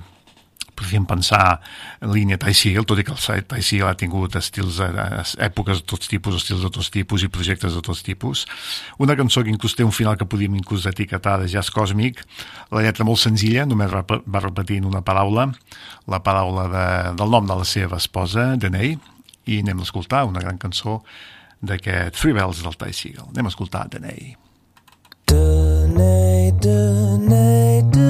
podríem 0.80 1.06
pensar 1.06 1.60
en 2.00 2.14
línia 2.16 2.40
Tai 2.40 2.54
Seagal, 2.56 2.88
tot 2.88 3.02
i 3.02 3.06
que 3.06 3.14
el 3.14 3.44
Tai 3.50 3.64
Seagal 3.64 3.92
ha 3.92 3.98
tingut 4.00 4.36
estils, 4.40 4.80
eh, 4.80 5.20
èpoques 5.50 5.82
de 5.82 5.86
tots 5.92 6.08
tipus, 6.08 6.40
estils 6.40 6.64
de 6.64 6.72
tots 6.72 6.90
tipus 6.94 7.24
i 7.24 7.30
projectes 7.30 7.76
de 7.76 7.84
tots 7.84 8.04
tipus. 8.06 8.46
Una 8.98 9.18
cançó 9.20 9.44
que 9.44 9.52
inclús 9.52 9.76
té 9.76 9.84
un 9.84 9.92
final 9.96 10.18
que 10.18 10.28
podíem 10.30 10.56
inclús 10.56 10.88
etiquetar 10.90 11.40
de 11.42 11.50
jazz 11.52 11.72
còsmic, 11.76 12.24
la 12.72 12.84
lletra 12.86 13.06
molt 13.06 13.20
senzilla, 13.20 13.66
només 13.68 13.92
va 13.92 14.44
repetint 14.46 14.88
una 14.88 15.04
paraula, 15.04 15.50
la 16.08 16.24
paraula 16.24 16.68
de, 16.72 16.88
del 17.20 17.30
nom 17.30 17.48
de 17.48 17.60
la 17.60 17.68
seva 17.68 17.98
esposa, 17.98 18.56
Denei, 18.56 18.98
i 19.46 19.60
anem 19.64 19.82
a 19.82 19.88
escoltar 19.88 20.26
una 20.30 20.44
gran 20.44 20.58
cançó 20.58 21.02
d'aquest 21.60 22.16
Three 22.16 22.38
Bells 22.38 22.64
del 22.64 22.78
Tai 22.80 22.94
Seagal. 22.94 23.34
Anem 23.34 23.50
a 23.50 23.54
escoltar 23.54 23.88
Denei. 23.92 24.38
Denei, 25.28 26.54
Denei, 26.64 27.84
Denei 27.84 28.09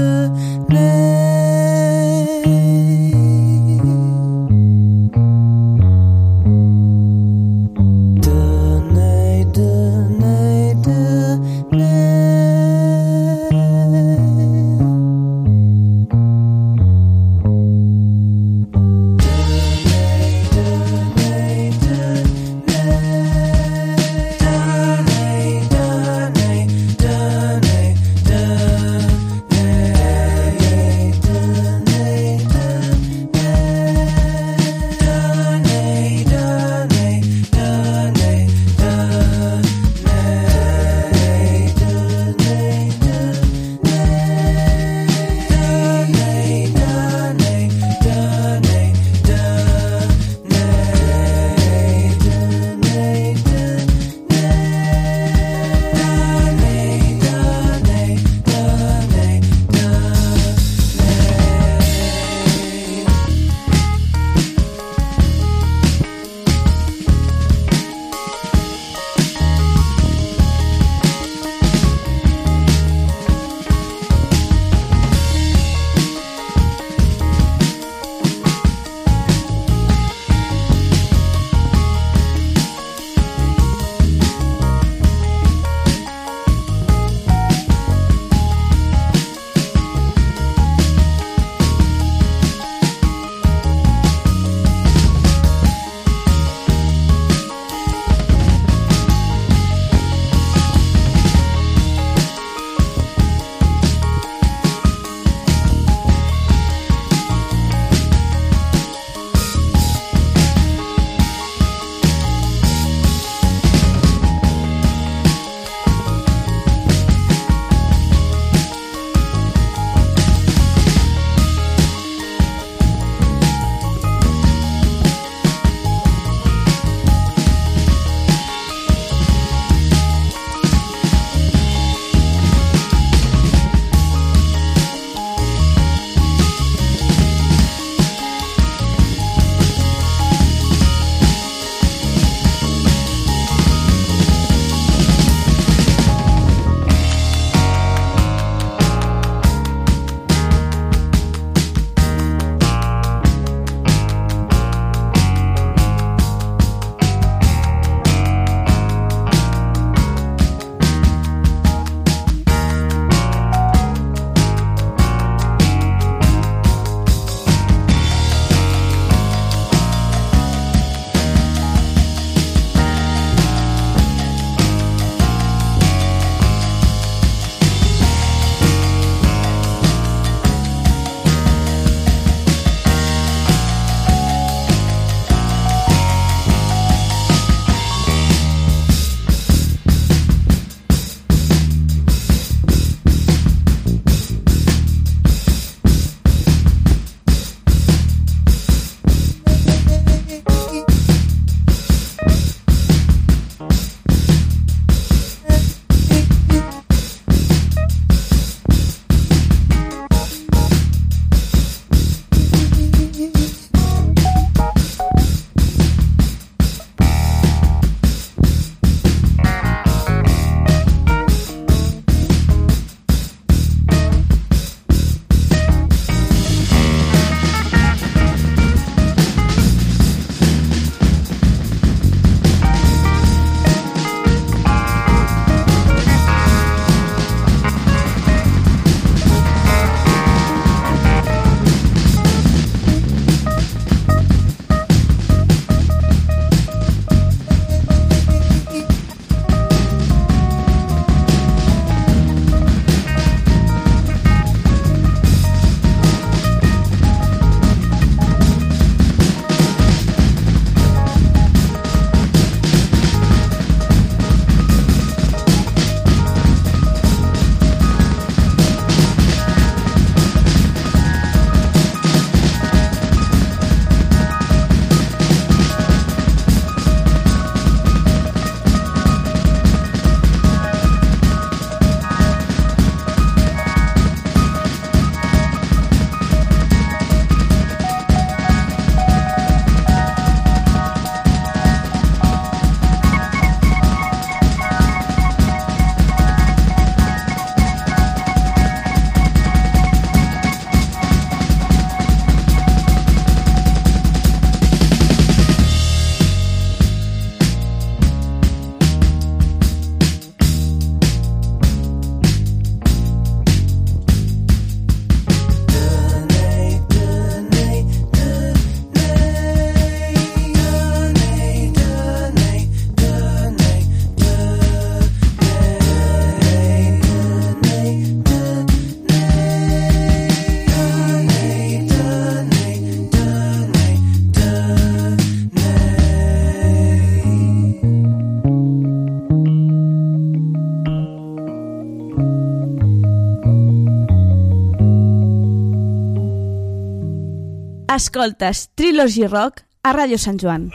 Escoltes 348.00 348.70
Trilogy 348.80 349.28
Rock 349.28 349.66
a 349.84 349.92
Ràdio 349.92 350.24
Sant 350.24 350.40
Joan. 350.40 350.70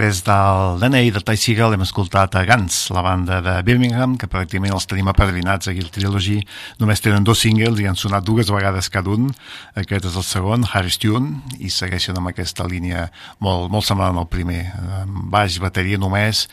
Després 0.00 0.22
del 0.24 0.78
DNA 0.80 1.10
de 1.12 1.20
Ty 1.20 1.36
Seagal 1.36 1.74
hem 1.76 1.82
escoltat 1.84 2.32
a 2.38 2.40
Guns, 2.48 2.76
la 2.94 3.02
banda 3.04 3.42
de 3.44 3.52
Birmingham, 3.66 4.14
que 4.16 4.30
pràcticament 4.32 4.72
els 4.72 4.86
tenim 4.88 5.10
apadrinats 5.12 5.68
aquí 5.68 5.82
al 5.84 5.90
Trilogy. 5.92 6.38
Només 6.80 7.04
tenen 7.04 7.26
dos 7.26 7.42
singles 7.44 7.82
i 7.82 7.88
han 7.90 7.98
sonat 8.00 8.24
dues 8.24 8.48
vegades 8.48 8.88
cada 8.88 9.12
un. 9.12 9.28
Aquest 9.76 10.08
és 10.08 10.16
el 10.16 10.24
segon, 10.24 10.64
Harris 10.64 10.96
Tune, 11.02 11.42
i 11.60 11.68
segueixen 11.68 12.16
amb 12.16 12.32
aquesta 12.32 12.64
línia 12.64 13.10
molt, 13.44 13.68
molt 13.68 13.84
semblant 13.84 14.16
al 14.16 14.30
primer. 14.32 14.70
Baix, 15.04 15.60
bateria 15.60 16.00
només, 16.00 16.46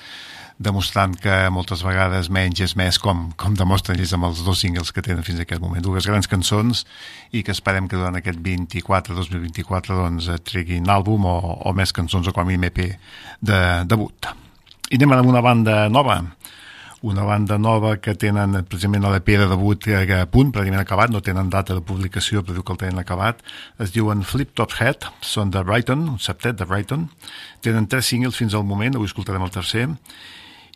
demostrant 0.57 1.13
que 1.21 1.33
moltes 1.53 1.83
vegades 1.85 2.31
menys 2.33 2.63
és 2.65 2.73
més, 2.79 2.97
com, 3.01 3.27
com 3.37 3.53
demostren 3.57 3.99
ells 3.99 4.13
amb 4.17 4.27
els 4.29 4.41
dos 4.45 4.63
singles 4.63 4.89
que 4.93 5.03
tenen 5.05 5.25
fins 5.25 5.41
a 5.41 5.45
aquest 5.45 5.61
moment. 5.61 5.83
Dues 5.85 6.07
grans 6.09 6.29
cançons 6.29 6.83
i 7.31 7.43
que 7.45 7.53
esperem 7.53 7.89
que 7.89 7.99
durant 7.99 8.17
aquest 8.17 8.41
24-2024 8.41 9.99
doncs, 10.01 10.31
treguin 10.49 10.89
àlbum 10.89 11.29
o, 11.29 11.37
o 11.61 11.75
més 11.77 11.93
cançons 11.93 12.27
o 12.27 12.33
com 12.33 12.45
a 12.45 12.49
mínim 12.49 12.67
EP 12.71 12.81
de 13.41 13.61
debut. 13.85 14.31
I 14.89 14.97
anem 14.97 15.13
amb 15.19 15.29
una 15.29 15.43
banda 15.45 15.75
nova, 15.93 16.23
una 17.05 17.23
banda 17.27 17.59
nova 17.61 17.97
que 18.01 18.15
tenen 18.17 18.57
precisament 18.65 19.05
a 19.05 19.11
l'EP 19.13 19.29
de 19.37 19.45
debut 19.51 19.85
a 19.93 20.25
punt, 20.25 20.49
pràcticament 20.55 20.81
acabat, 20.81 21.13
no 21.13 21.21
tenen 21.21 21.51
data 21.53 21.75
de 21.77 21.83
publicació, 21.85 22.41
però 22.41 22.57
diu 22.57 22.65
que 22.65 22.73
el 22.73 22.81
tenen 22.81 23.03
acabat. 23.03 23.43
Es 23.77 23.93
diuen 23.93 24.25
Flip 24.25 24.55
Top 24.57 24.73
Head, 24.73 25.05
són 25.21 25.53
de 25.53 25.61
Brighton, 25.61 26.07
un 26.15 26.17
septet 26.17 26.57
de 26.57 26.65
Brighton. 26.65 27.05
Tenen 27.61 27.85
tres 27.85 28.09
singles 28.09 28.39
fins 28.39 28.57
al 28.57 28.65
moment, 28.65 28.97
avui 28.97 29.11
escoltarem 29.11 29.45
el 29.45 29.53
tercer 29.53 29.85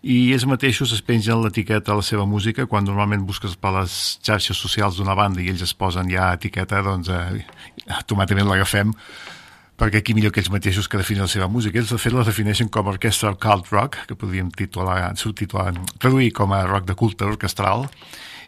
i 0.02 0.32
ells 0.34 0.48
mateixos 0.50 0.94
es 0.96 1.02
pengen 1.06 1.44
l'etiqueta 1.44 1.94
a 1.94 2.00
la 2.00 2.06
seva 2.06 2.26
música 2.26 2.66
quan 2.66 2.88
normalment 2.88 3.26
busques 3.28 3.54
per 3.54 3.74
les 3.76 3.98
xarxes 4.26 4.58
socials 4.58 4.98
d'una 4.98 5.14
banda 5.18 5.44
i 5.44 5.50
ells 5.52 5.62
es 5.62 5.76
posen 5.78 6.10
ja 6.10 6.32
etiqueta, 6.34 6.82
doncs 6.82 7.12
eh, 7.14 7.44
automàticament 8.00 8.50
l'agafem 8.50 8.96
perquè 9.82 10.02
aquí 10.02 10.14
millor 10.14 10.34
que 10.34 10.42
ells 10.42 10.52
mateixos 10.54 10.90
que 10.90 11.00
defineixen 11.00 11.26
la 11.26 11.34
seva 11.34 11.48
música. 11.50 11.80
Ells, 11.80 11.90
de 11.90 11.98
fet, 12.02 12.14
la 12.14 12.26
defineixen 12.26 12.70
com 12.70 12.86
a 12.86 12.94
orquestra 12.94 13.32
cult 13.34 13.72
rock, 13.74 13.98
que 14.06 14.18
podríem 14.18 14.52
titular, 14.54 15.10
subtitular, 15.18 15.72
traduir 15.98 16.30
com 16.38 16.54
a 16.54 16.62
rock 16.70 16.86
de 16.92 16.98
culte 16.98 17.26
orquestral, 17.26 17.88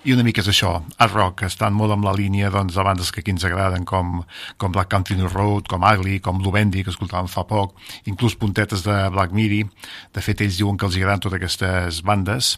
i 0.04 0.12
una 0.12 0.24
mica 0.26 0.42
és 0.44 0.50
això, 0.52 0.74
art 1.00 1.14
rock, 1.16 1.46
estan 1.48 1.76
molt 1.78 1.94
amb 1.96 2.04
la 2.04 2.14
línia 2.18 2.50
doncs, 2.52 2.76
de 2.76 2.84
bandes 2.84 3.12
que 3.14 3.22
aquí 3.24 3.32
ens 3.32 3.46
agraden, 3.48 3.86
com, 3.88 4.18
com 4.60 4.74
Black 4.76 4.92
Country 4.92 5.16
New 5.16 5.30
Road, 5.32 5.70
com 5.72 5.86
Ugly, 5.88 6.18
com 6.26 6.42
Lubendi, 6.44 6.84
que 6.84 6.92
escoltàvem 6.92 7.30
fa 7.32 7.46
poc, 7.48 7.78
inclús 8.12 8.36
puntetes 8.36 8.84
de 8.84 8.98
Black 9.16 9.32
Midi. 9.32 9.64
De 10.14 10.26
fet, 10.26 10.44
ells 10.44 10.60
diuen 10.60 10.78
que 10.78 10.90
els 10.90 11.00
agraden 11.00 11.24
totes 11.24 11.40
aquestes 11.40 12.02
bandes. 12.04 12.58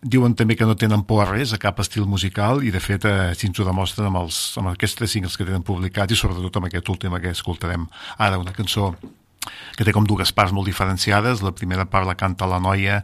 Diuen 0.00 0.32
també 0.32 0.56
que 0.56 0.64
no 0.64 0.78
tenen 0.80 1.04
por 1.04 1.20
a 1.20 1.28
res, 1.28 1.52
a 1.52 1.60
cap 1.60 1.84
estil 1.84 2.08
musical, 2.08 2.64
i 2.64 2.72
de 2.72 2.80
fet 2.80 3.04
eh, 3.04 3.32
si 3.36 3.50
ens 3.50 3.60
ho 3.60 3.68
demostren 3.68 4.08
amb, 4.08 4.22
els, 4.22 4.40
amb 4.56 4.72
aquests 4.72 4.96
tres 5.02 5.12
singles 5.12 5.36
que 5.36 5.44
tenen 5.44 5.66
publicats 5.66 6.16
i 6.16 6.16
sobretot 6.16 6.56
amb 6.56 6.70
aquest 6.70 6.88
últim 6.88 7.20
que 7.20 7.36
escoltarem 7.36 7.84
ara, 8.16 8.40
una 8.40 8.56
cançó 8.56 8.94
que 9.76 9.86
té 9.86 9.92
com 9.96 10.04
dues 10.04 10.32
parts 10.36 10.52
molt 10.52 10.68
diferenciades. 10.68 11.40
La 11.44 11.54
primera 11.56 11.86
part 11.88 12.06
la 12.08 12.16
canta 12.18 12.48
la 12.50 12.60
noia 12.60 13.00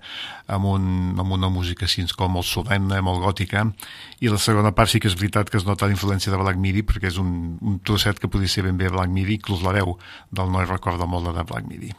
amb, 0.46 0.68
un, 0.68 0.88
amb 1.18 1.32
una 1.32 1.48
música 1.52 1.86
així 1.86 2.04
com 2.16 2.36
molt 2.36 2.48
solemne, 2.48 3.00
molt 3.04 3.22
gòtica, 3.24 3.64
i 4.20 4.30
la 4.32 4.40
segona 4.42 4.74
part 4.76 4.92
sí 4.92 5.00
que 5.00 5.08
és 5.08 5.16
veritat 5.16 5.50
que 5.50 5.58
es 5.60 5.66
nota 5.66 5.88
la 5.88 5.96
influència 5.96 6.32
de 6.32 6.40
Black 6.40 6.60
Midi, 6.60 6.84
perquè 6.86 7.08
és 7.10 7.18
un, 7.22 7.56
un 7.62 7.80
trosset 7.80 8.20
que 8.20 8.28
podria 8.28 8.52
ser 8.52 8.66
ben 8.68 8.76
bé 8.76 8.92
Black 8.92 9.12
Midi, 9.12 9.40
inclús 9.40 9.64
la 9.64 9.74
veu 9.76 9.96
del 10.30 10.52
noi 10.52 10.68
recorda 10.68 11.08
molt 11.08 11.32
de 11.32 11.44
Black 11.44 11.66
Midi. 11.68 11.92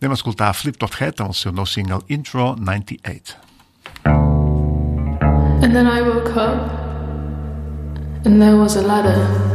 Anem 0.00 0.12
a 0.12 0.18
escoltar 0.18 0.52
Flip 0.58 0.76
Top 0.76 0.98
Head 0.98 1.22
amb 1.22 1.32
el 1.32 1.38
seu 1.38 1.54
nou 1.54 1.66
single 1.66 2.02
Intro 2.08 2.54
98. 2.58 3.38
And 5.64 5.72
then 5.72 5.86
I 5.86 6.02
woke 6.02 6.36
up, 6.36 6.68
and 8.26 8.42
there 8.42 8.56
was 8.56 8.76
a 8.76 8.82
ladder. 8.82 9.53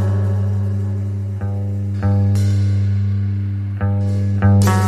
And 4.42 4.79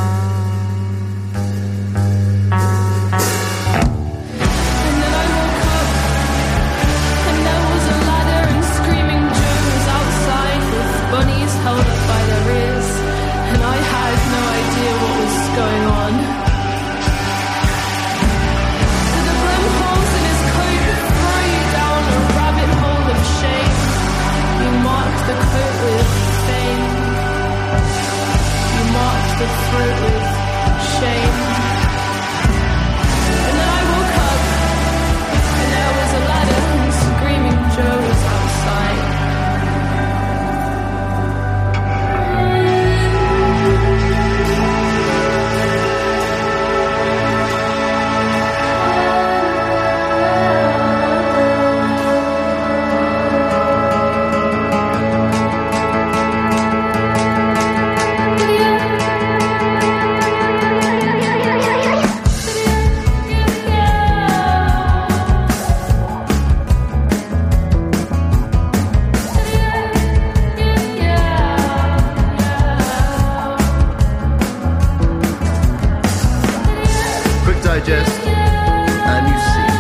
and 79.15 79.27
you 79.31 79.37
see. 79.51 79.71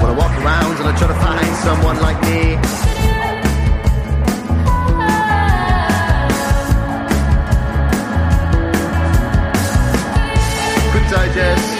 When 0.00 0.08
I 0.12 0.16
walk 0.22 0.34
around 0.42 0.74
and 0.80 0.88
I 0.90 0.94
try 0.98 1.08
to 1.14 1.20
find 1.26 1.52
someone 1.66 1.98
like 2.06 2.18
me. 2.28 2.40
Quick 10.92 11.06
digest, 11.14 11.70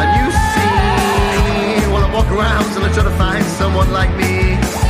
and 0.00 0.08
you 0.18 0.26
see. 0.52 1.92
When 1.92 2.02
I 2.02 2.10
walk 2.16 2.28
around 2.36 2.68
and 2.76 2.84
I 2.84 2.92
try 2.92 3.04
to 3.04 3.16
find 3.24 3.44
someone 3.60 3.90
like 3.92 4.12
me. 4.16 4.89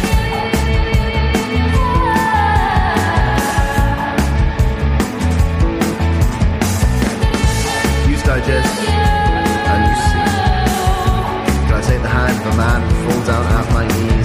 Man 12.60 12.82
fall 13.04 13.22
down 13.24 13.46
at 13.58 13.66
my 13.72 13.86
knees? 13.88 14.19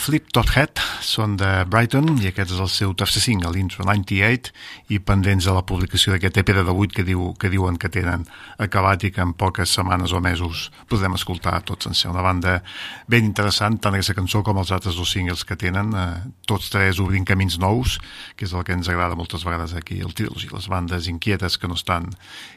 Flip 0.00 0.30
Top 0.32 0.48
Head, 0.56 0.80
són 1.04 1.34
de 1.36 1.46
Brighton 1.68 2.14
i 2.22 2.30
aquest 2.30 2.54
és 2.54 2.60
el 2.64 2.70
seu 2.72 2.94
tercer 2.96 3.20
single, 3.20 3.52
Intro 3.60 3.84
98 3.84 4.48
i 4.94 5.00
pendents 5.04 5.44
de 5.44 5.52
la 5.52 5.60
publicació 5.68 6.14
d'aquest 6.14 6.38
EP 6.40 6.52
de 6.56 6.64
8 6.72 6.96
que, 6.96 7.04
diu, 7.04 7.26
que 7.36 7.50
diuen 7.52 7.76
que 7.76 7.90
tenen 7.92 8.24
acabat 8.64 9.04
i 9.04 9.10
que 9.12 9.20
en 9.20 9.34
poques 9.36 9.74
setmanes 9.76 10.16
o 10.16 10.22
mesos 10.24 10.70
podrem 10.88 11.18
escoltar 11.18 11.58
tots 11.68 11.90
sencer. 11.90 12.08
Una 12.14 12.24
banda 12.24 12.56
ben 13.12 13.28
interessant, 13.28 13.76
tant 13.76 13.98
aquesta 13.98 14.16
cançó 14.16 14.40
com 14.46 14.62
els 14.64 14.72
altres 14.72 14.96
dos 14.96 15.12
singles 15.12 15.44
que 15.44 15.60
tenen, 15.60 15.92
eh, 15.92 16.24
tots 16.48 16.72
tres 16.72 17.04
obrint 17.04 17.28
camins 17.28 17.60
nous, 17.60 18.00
que 18.40 18.48
és 18.48 18.56
el 18.56 18.64
que 18.64 18.72
ens 18.80 18.88
agrada 18.88 19.20
moltes 19.20 19.44
vegades 19.44 19.76
aquí 19.76 20.00
al 20.00 20.16
Trilogy, 20.16 20.48
les 20.48 20.72
bandes 20.72 21.12
inquietes 21.12 21.60
que 21.60 21.68
no 21.68 21.76
estan 21.76 22.08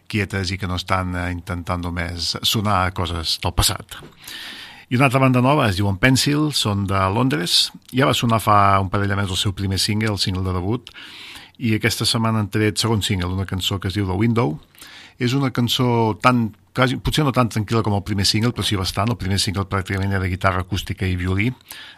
quietes 0.08 0.56
i 0.56 0.62
que 0.62 0.72
no 0.72 0.80
estan 0.80 1.12
eh, 1.12 1.30
intentant 1.36 1.84
només 1.84 2.38
sonar 2.40 2.86
coses 2.96 3.36
del 3.44 3.60
passat. 3.60 4.00
I 4.94 4.96
una 4.96 5.06
altra 5.06 5.18
banda 5.18 5.42
nova 5.42 5.64
es 5.66 5.80
diuen 5.80 5.96
Pencil, 5.98 6.52
són 6.54 6.84
de 6.86 7.00
Londres. 7.10 7.72
Ja 7.98 8.06
va 8.06 8.14
sonar 8.14 8.38
fa 8.38 8.78
un 8.78 8.92
parell 8.94 9.10
de 9.10 9.16
mesos 9.18 9.40
el 9.40 9.42
seu 9.42 9.54
primer 9.58 9.80
single, 9.82 10.12
el 10.14 10.20
single 10.22 10.44
de 10.46 10.54
debut, 10.54 10.92
i 11.58 11.72
aquesta 11.74 12.06
setmana 12.06 12.44
han 12.44 12.52
tret 12.54 12.78
segon 12.78 13.02
single, 13.02 13.32
una 13.34 13.48
cançó 13.50 13.80
que 13.82 13.90
es 13.90 13.98
diu 13.98 14.06
The 14.06 14.20
Window. 14.20 14.54
És 15.18 15.34
una 15.34 15.50
cançó 15.50 15.88
tan, 16.22 16.44
quasi, 16.78 17.00
potser 17.02 17.26
no 17.26 17.34
tan 17.34 17.50
tranquil·la 17.50 17.82
com 17.82 17.98
el 17.98 18.06
primer 18.06 18.28
single, 18.30 18.54
però 18.54 18.68
sí 18.70 18.78
bastant. 18.78 19.10
El 19.10 19.18
primer 19.18 19.42
single 19.42 19.66
pràcticament 19.66 20.14
era 20.14 20.22
de 20.22 20.30
guitarra 20.30 20.62
acústica 20.62 21.10
i 21.10 21.18
violí. 21.18 21.50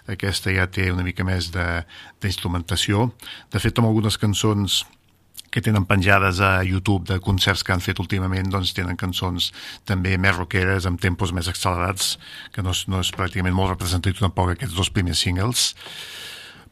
Aquesta 0.08 0.56
ja 0.56 0.72
té 0.72 0.88
una 0.96 1.04
mica 1.04 1.28
més 1.28 1.52
d'instrumentació. 1.52 3.10
De, 3.12 3.34
de 3.58 3.66
fet, 3.66 3.76
amb 3.84 3.92
algunes 3.92 4.16
cançons 4.24 4.86
que 5.56 5.64
tenen 5.64 5.86
penjades 5.88 6.42
a 6.44 6.66
YouTube 6.68 7.08
de 7.08 7.22
concerts 7.24 7.64
que 7.64 7.72
han 7.72 7.80
fet 7.80 8.02
últimament, 8.04 8.50
doncs 8.52 8.74
tenen 8.76 8.98
cançons 9.00 9.54
també 9.88 10.18
més 10.20 10.36
rockeres, 10.36 10.84
amb 10.84 11.00
tempos 11.00 11.32
més 11.32 11.48
accelerats, 11.48 12.18
que 12.52 12.66
no 12.66 12.74
és, 12.76 12.82
no 12.92 13.00
és 13.00 13.14
pràcticament 13.16 13.56
molt 13.56 13.72
representatiu 13.72 14.20
tampoc 14.20 14.52
aquests 14.52 14.76
dos 14.76 14.92
primers 14.92 15.24
singles. 15.24 15.70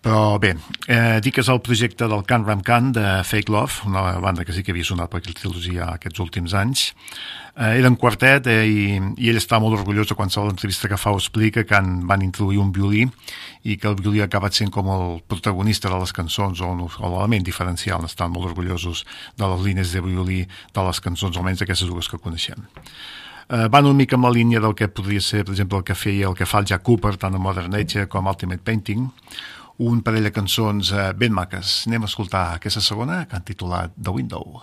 Però 0.04 0.36
bé, 0.36 0.50
eh, 0.92 1.22
dic 1.24 1.38
que 1.38 1.42
és 1.46 1.48
el 1.48 1.62
projecte 1.64 2.10
del 2.12 2.26
Can 2.28 2.44
Ram 2.44 2.60
Can 2.62 2.90
de 2.92 3.22
Fake 3.24 3.48
Love, 3.48 3.86
una 3.88 4.20
banda 4.20 4.44
que 4.44 4.52
sí 4.52 4.60
que 4.62 4.74
havia 4.74 4.84
sonat 4.84 5.08
per 5.10 5.22
trilogia 5.24 5.94
aquests 5.94 6.20
últims 6.20 6.54
anys. 6.60 6.90
Eh, 7.56 7.80
era 7.80 7.88
un 7.88 7.96
quartet 7.96 8.50
eh, 8.52 8.66
i, 8.68 9.00
i 9.00 9.32
ell 9.32 9.40
està 9.40 9.62
molt 9.64 9.78
orgullós 9.78 10.12
de 10.12 10.18
qualsevol 10.20 10.52
entrevista 10.52 10.92
que 10.92 11.00
fa 11.00 11.16
o 11.16 11.22
explica 11.22 11.64
que 11.64 11.80
en 11.80 12.04
van 12.10 12.26
introduir 12.26 12.60
un 12.60 12.74
violí 12.76 13.06
i 13.64 13.78
que 13.80 13.88
el 13.88 13.96
violí 13.96 14.20
ha 14.20 14.28
acabat 14.28 14.60
sent 14.60 14.76
com 14.76 14.92
el 14.92 15.22
protagonista 15.24 15.88
de 15.88 16.02
les 16.04 16.12
cançons 16.12 16.60
o, 16.60 16.74
o 16.76 17.14
l'element 17.16 17.48
diferencial. 17.48 18.04
Estan 18.04 18.36
molt 18.36 18.52
orgullosos 18.52 19.06
de 19.40 19.48
les 19.56 19.68
línies 19.70 19.96
de 19.96 20.04
violí 20.04 20.44
de 20.50 20.88
les 20.90 21.00
cançons, 21.00 21.40
almenys 21.40 21.64
aquestes 21.64 21.88
dues 21.88 22.12
que 22.12 22.20
coneixem 22.20 22.68
eh, 23.48 23.68
van 23.72 23.88
una 23.88 23.96
mica 24.04 24.20
amb 24.20 24.28
la 24.28 24.36
línia 24.36 24.60
del 24.60 24.76
que 24.76 24.92
podria 24.92 25.22
ser, 25.22 25.46
per 25.46 25.56
exemple, 25.56 25.80
el 25.80 25.88
que 25.88 25.96
feia 25.96 26.28
el 26.28 26.36
que 26.36 26.48
fa 26.50 26.60
el 26.60 26.68
Jack 26.68 26.84
Cooper, 26.84 27.16
tant 27.22 27.36
a 27.36 27.42
Modern 27.42 27.72
Nature 27.72 28.08
com 28.12 28.28
Ultimate 28.28 28.64
Painting, 28.64 29.08
un 29.82 30.04
parell 30.06 30.28
de 30.28 30.34
cançons 30.34 30.92
eh, 30.94 31.10
ben 31.18 31.34
maques. 31.34 31.84
Anem 31.88 32.06
a 32.06 32.12
escoltar 32.12 32.46
aquesta 32.54 32.84
segona 32.84 33.24
que 33.26 33.38
han 33.38 33.46
titulat 33.48 33.96
The 33.98 34.14
Window. 34.14 34.62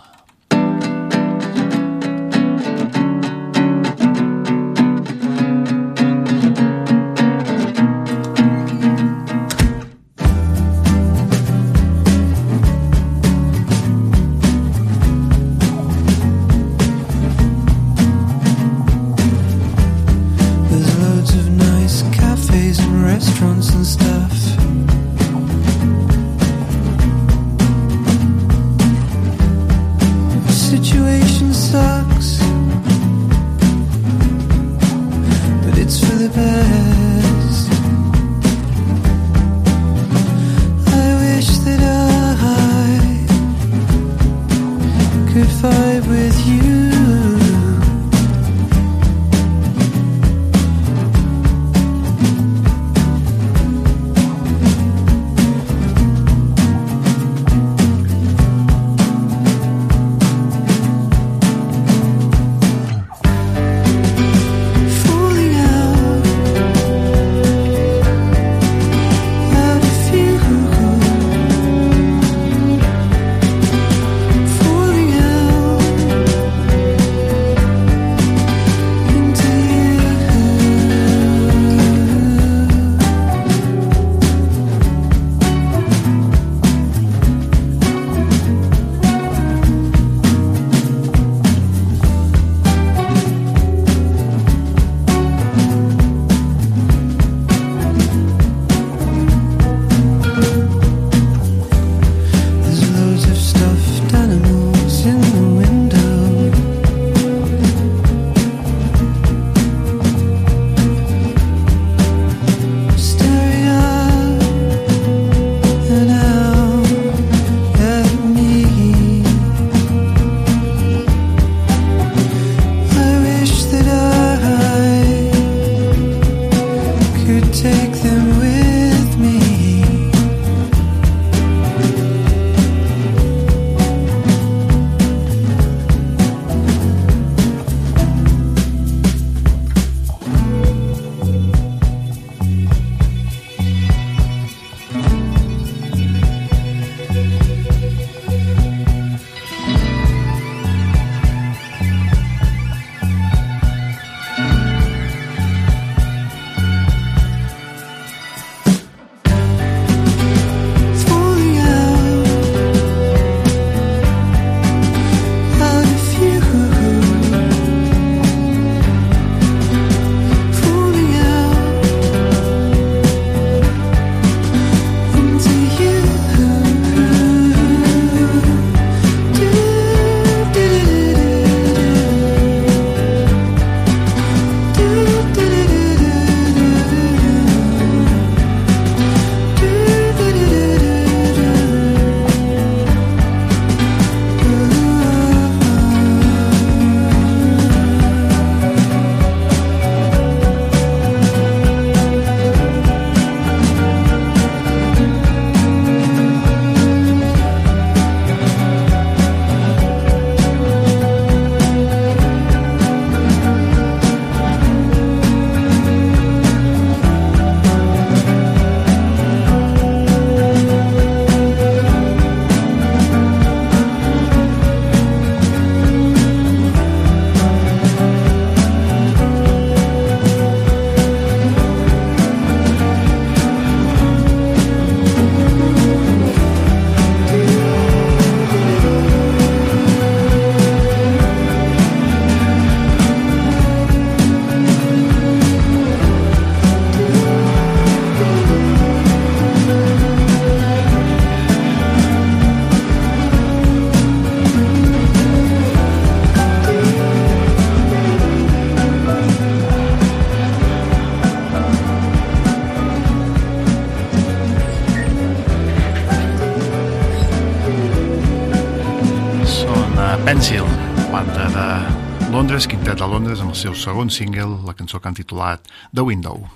Pencil, 270.19 270.65
banda 271.13 271.47
de 271.55 272.31
Londres, 272.33 272.67
quintet 272.67 272.99
de 272.99 273.07
Londres, 273.07 273.39
amb 273.41 273.53
el 273.53 273.59
seu 273.59 273.75
segon 273.79 274.11
single, 274.11 274.59
la 274.67 274.75
cançó 274.75 274.99
que 274.99 275.07
han 275.07 275.15
titulat 275.15 275.69
The 275.95 276.03
Window. 276.03 276.49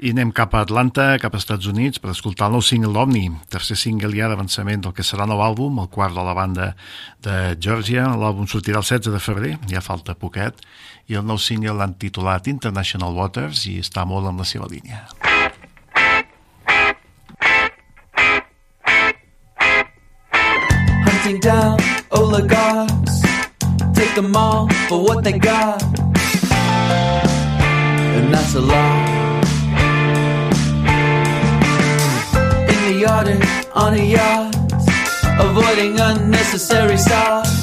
I 0.00 0.10
anem 0.10 0.32
cap 0.32 0.54
a 0.56 0.62
Atlanta, 0.64 1.18
cap 1.20 1.36
als 1.36 1.44
Estats 1.44 1.68
Units, 1.68 2.00
per 2.00 2.10
escoltar 2.10 2.48
el 2.48 2.56
nou 2.56 2.64
single 2.64 2.94
d'Omni, 2.96 3.28
tercer 3.52 3.76
single 3.76 4.16
ja 4.16 4.30
d'avançament 4.32 4.82
del 4.82 4.96
que 4.96 5.04
serà 5.06 5.28
el 5.28 5.34
nou 5.34 5.44
àlbum, 5.44 5.78
el 5.84 5.90
quart 5.92 6.16
de 6.16 6.24
la 6.26 6.34
banda 6.34 6.72
de 7.22 7.36
Georgia. 7.60 8.08
L'àlbum 8.18 8.48
sortirà 8.50 8.80
el 8.80 8.88
16 8.88 9.12
de 9.14 9.20
febrer, 9.22 9.52
ja 9.70 9.84
falta 9.84 10.16
poquet, 10.18 10.58
i 11.06 11.20
el 11.20 11.28
nou 11.28 11.38
single 11.38 11.76
l'han 11.78 11.94
titulat 11.94 12.48
International 12.50 13.14
Waters 13.14 13.68
i 13.68 13.78
està 13.84 14.08
molt 14.08 14.32
amb 14.32 14.42
la 14.42 14.48
seva 14.48 14.66
línia. 14.72 15.04
Hunting 21.22 21.40
down 21.40 21.78
oligarchs. 22.10 23.22
Take 23.94 24.12
them 24.16 24.34
all 24.34 24.68
for 24.88 25.04
what 25.04 25.22
they 25.22 25.38
got. 25.38 25.80
And 28.16 28.34
that's 28.34 28.54
a 28.54 28.60
lot. 28.60 29.08
In 32.72 32.80
the 32.90 33.06
Arctic, 33.08 33.76
on 33.76 33.94
a 33.94 34.04
yacht, 34.04 34.54
avoiding 35.38 36.00
unnecessary 36.00 36.96
stops. 36.96 37.61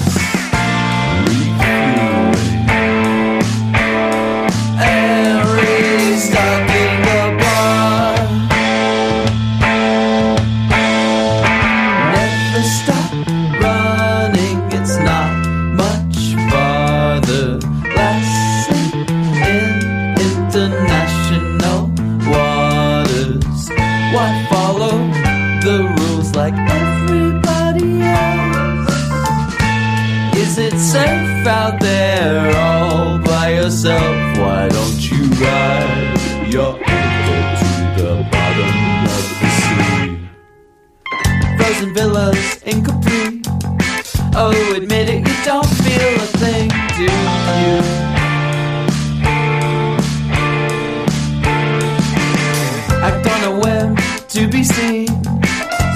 Oh, 44.41 44.73
admit 44.73 45.09
it, 45.09 45.27
you 45.27 45.35
don't 45.43 45.65
feel 45.65 46.15
a 46.15 46.27
thing, 46.39 46.69
do 46.95 47.03
you? 47.03 47.09
Act 53.03 53.27
on 53.27 53.43
a 53.43 53.59
whim 53.59 53.97
to 54.29 54.47
be 54.47 54.63
seen. 54.63 55.07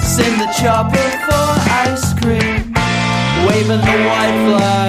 Send 0.02 0.38
the 0.42 0.52
chopper 0.60 1.08
for 1.24 1.46
ice 1.88 2.12
cream. 2.20 2.74
Waving 3.48 3.80
the 3.80 3.96
white 4.08 4.36
flag. 4.44 4.83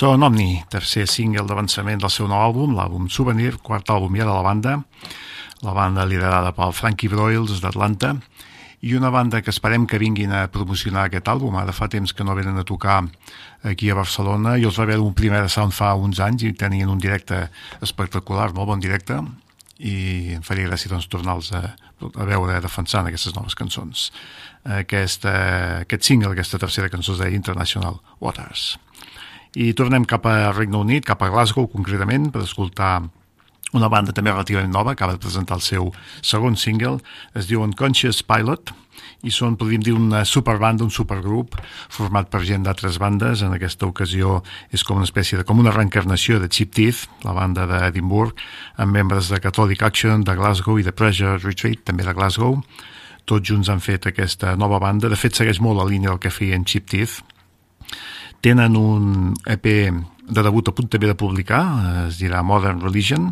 Són 0.00 0.22
Omni, 0.24 0.62
tercer 0.72 1.02
single 1.12 1.42
d'avançament 1.44 2.00
del 2.00 2.08
seu 2.08 2.24
nou 2.24 2.40
àlbum, 2.40 2.70
l'àlbum 2.72 3.10
Souvenir, 3.12 3.58
quart 3.60 3.90
àlbum 3.92 4.14
ja 4.16 4.24
de 4.24 4.32
la 4.32 4.44
banda, 4.46 4.78
la 5.60 5.74
banda 5.76 6.06
liderada 6.08 6.54
pel 6.56 6.72
Frankie 6.72 7.10
Broyles 7.12 7.60
d'Atlanta, 7.60 8.14
i 8.80 8.94
una 8.96 9.10
banda 9.12 9.42
que 9.44 9.52
esperem 9.52 9.84
que 9.84 10.00
vinguin 10.00 10.32
a 10.32 10.46
promocionar 10.48 11.04
aquest 11.10 11.28
àlbum. 11.28 11.60
Ara 11.60 11.76
fa 11.76 11.90
temps 11.92 12.16
que 12.16 12.24
no 12.24 12.38
venen 12.38 12.56
a 12.56 12.64
tocar 12.64 13.02
aquí 13.60 13.92
a 13.92 13.98
Barcelona. 14.00 14.56
Jo 14.56 14.72
els 14.72 14.80
va 14.80 14.88
veure 14.88 15.04
un 15.04 15.12
primer 15.12 15.44
sound 15.52 15.76
fa 15.76 15.92
uns 16.00 16.24
anys 16.24 16.48
i 16.48 16.56
tenien 16.56 16.88
un 16.88 16.98
directe 16.98 17.50
espectacular, 17.84 18.54
molt 18.56 18.72
bon 18.72 18.80
directe, 18.80 19.20
i 19.76 20.32
em 20.40 20.40
faria 20.40 20.72
gràcia 20.72 20.96
doncs, 20.96 21.12
tornar-los 21.12 21.52
a, 21.52 21.74
a 22.08 22.24
veure 22.24 22.56
defensant 22.64 23.04
aquestes 23.04 23.36
noves 23.36 23.52
cançons. 23.52 24.08
Aquesta, 24.64 25.40
aquest 25.84 26.08
single, 26.08 26.32
aquesta 26.32 26.56
tercera 26.56 26.88
cançó 26.88 27.18
es 27.18 27.20
deia 27.20 27.98
Waters. 28.20 28.78
I 29.58 29.72
tornem 29.74 30.04
cap 30.06 30.26
a 30.30 30.52
Regne 30.54 30.78
Unit, 30.78 31.06
cap 31.06 31.22
a 31.22 31.30
Glasgow 31.32 31.66
concretament, 31.72 32.28
per 32.30 32.44
escoltar 32.44 33.00
una 33.74 33.88
banda 33.90 34.14
també 34.14 34.32
relativament 34.32 34.72
nova, 34.74 34.92
acaba 34.94 35.14
de 35.14 35.22
presentar 35.22 35.58
el 35.58 35.64
seu 35.64 35.90
segon 36.22 36.56
single, 36.58 36.98
es 37.38 37.46
diu 37.50 37.62
Unconscious 37.62 38.22
Pilot, 38.26 38.72
i 39.20 39.32
són, 39.32 39.56
podríem 39.60 39.82
dir, 39.84 39.94
una 39.96 40.22
superbanda, 40.24 40.84
un 40.84 40.92
supergrup, 40.94 41.56
format 41.92 42.30
per 42.32 42.40
gent 42.48 42.64
d'altres 42.64 42.96
bandes. 43.00 43.42
En 43.44 43.52
aquesta 43.52 43.88
ocasió 43.88 44.38
és 44.72 44.84
com 44.86 44.96
una 45.00 45.08
espècie 45.08 45.38
de, 45.38 45.44
com 45.44 45.60
una 45.60 45.74
reencarnació 45.74 46.38
de 46.40 46.48
Cheap 46.48 46.72
Teeth, 46.76 47.02
la 47.26 47.34
banda 47.36 47.66
d'Edimburg, 47.68 48.40
amb 48.80 48.96
membres 48.96 49.28
de 49.32 49.40
Catholic 49.44 49.84
Action, 49.84 50.24
de 50.24 50.36
Glasgow 50.38 50.80
i 50.80 50.86
de 50.86 50.94
Pressure 50.96 51.36
Retreat, 51.42 51.84
també 51.90 52.06
de 52.06 52.16
Glasgow. 52.16 52.58
Tots 53.28 53.52
junts 53.52 53.68
han 53.68 53.84
fet 53.84 54.08
aquesta 54.08 54.54
nova 54.56 54.80
banda. 54.80 55.12
De 55.12 55.20
fet, 55.20 55.36
segueix 55.36 55.60
molt 55.60 55.78
la 55.78 55.88
línia 55.88 56.14
del 56.14 56.22
que 56.22 56.32
feien 56.32 56.64
Cheap 56.64 56.88
Teeth. 56.88 57.20
Tenen 58.40 58.76
un 58.76 59.34
EP 59.52 59.66
de 60.30 60.42
debut 60.42 60.68
a 60.68 60.72
punt 60.72 60.88
també 60.88 61.10
de 61.10 61.16
publicar, 61.18 61.60
es 62.06 62.20
dirà 62.22 62.40
Modern 62.46 62.80
Religion, 62.80 63.28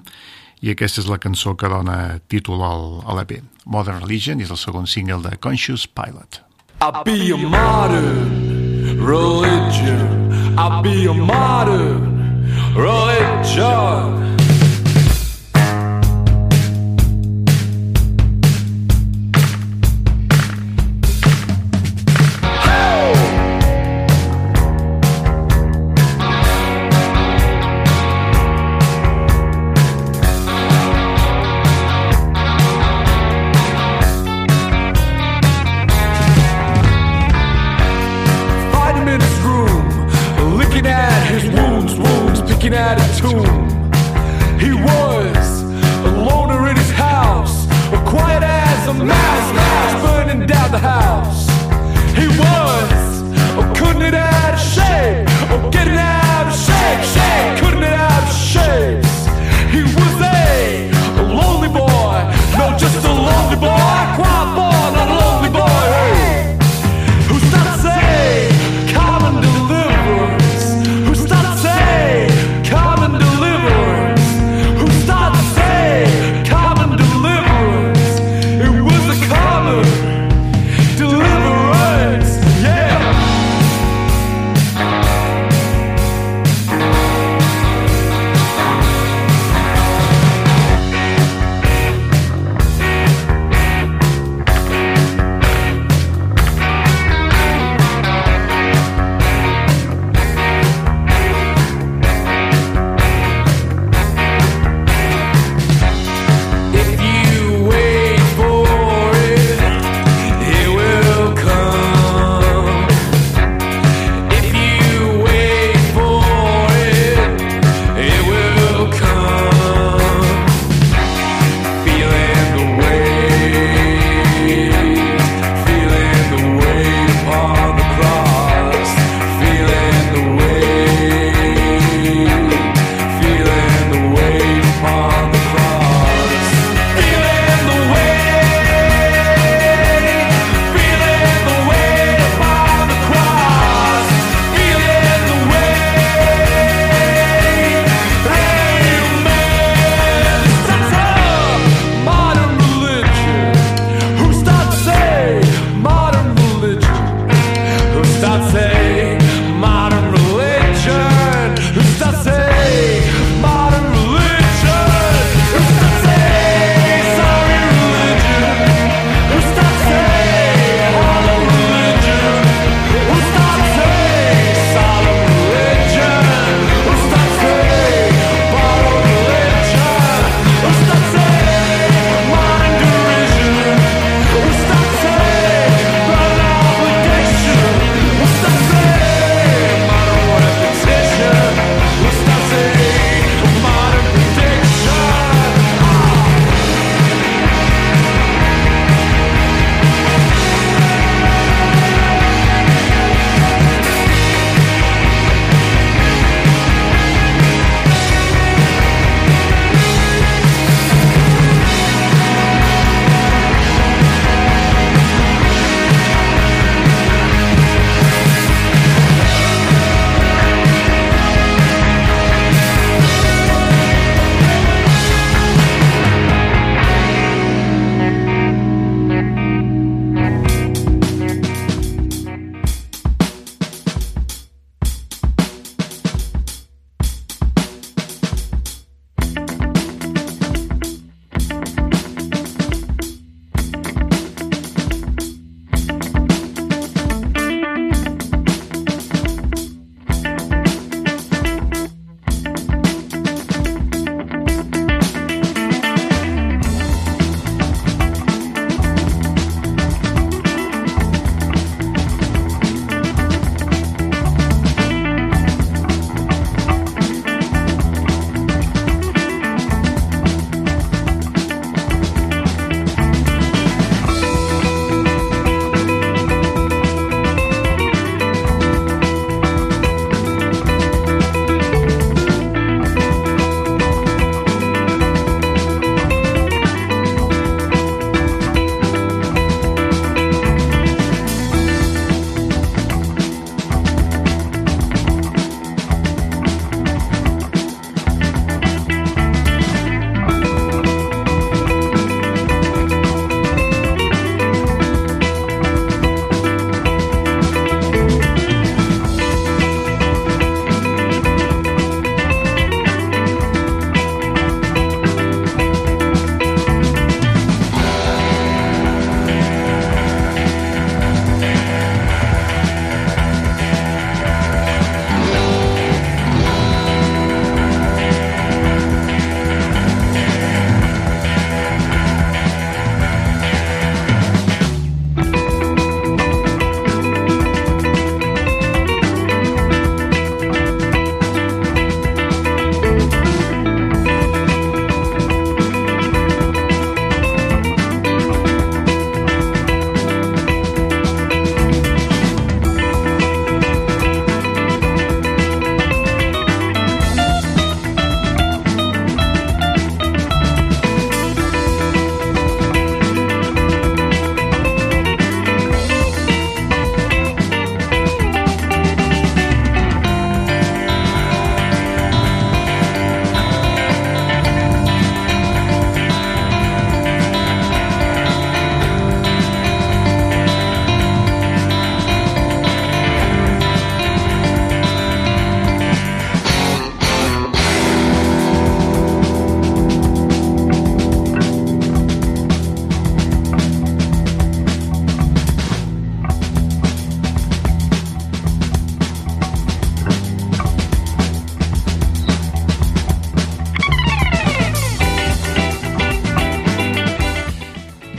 i 0.60 0.72
aquesta 0.74 1.00
és 1.00 1.08
la 1.08 1.20
cançó 1.22 1.54
que 1.56 1.70
dona 1.70 2.18
títol 2.28 2.60
al, 2.66 2.84
a 3.06 3.16
l'EP. 3.16 3.38
Modern 3.64 4.02
Religion 4.02 4.42
és 4.44 4.52
el 4.52 4.60
segon 4.60 4.88
single 4.90 5.22
de 5.24 5.36
Conscious 5.40 5.86
Pilot. 5.86 6.42
I'll 6.80 7.02
be 7.04 7.32
a 7.32 7.36
modern 7.36 9.00
religion. 9.00 10.30
I'll 10.58 10.82
be 10.82 11.06
a 11.06 11.14
modern 11.14 12.52
religion. 12.74 14.37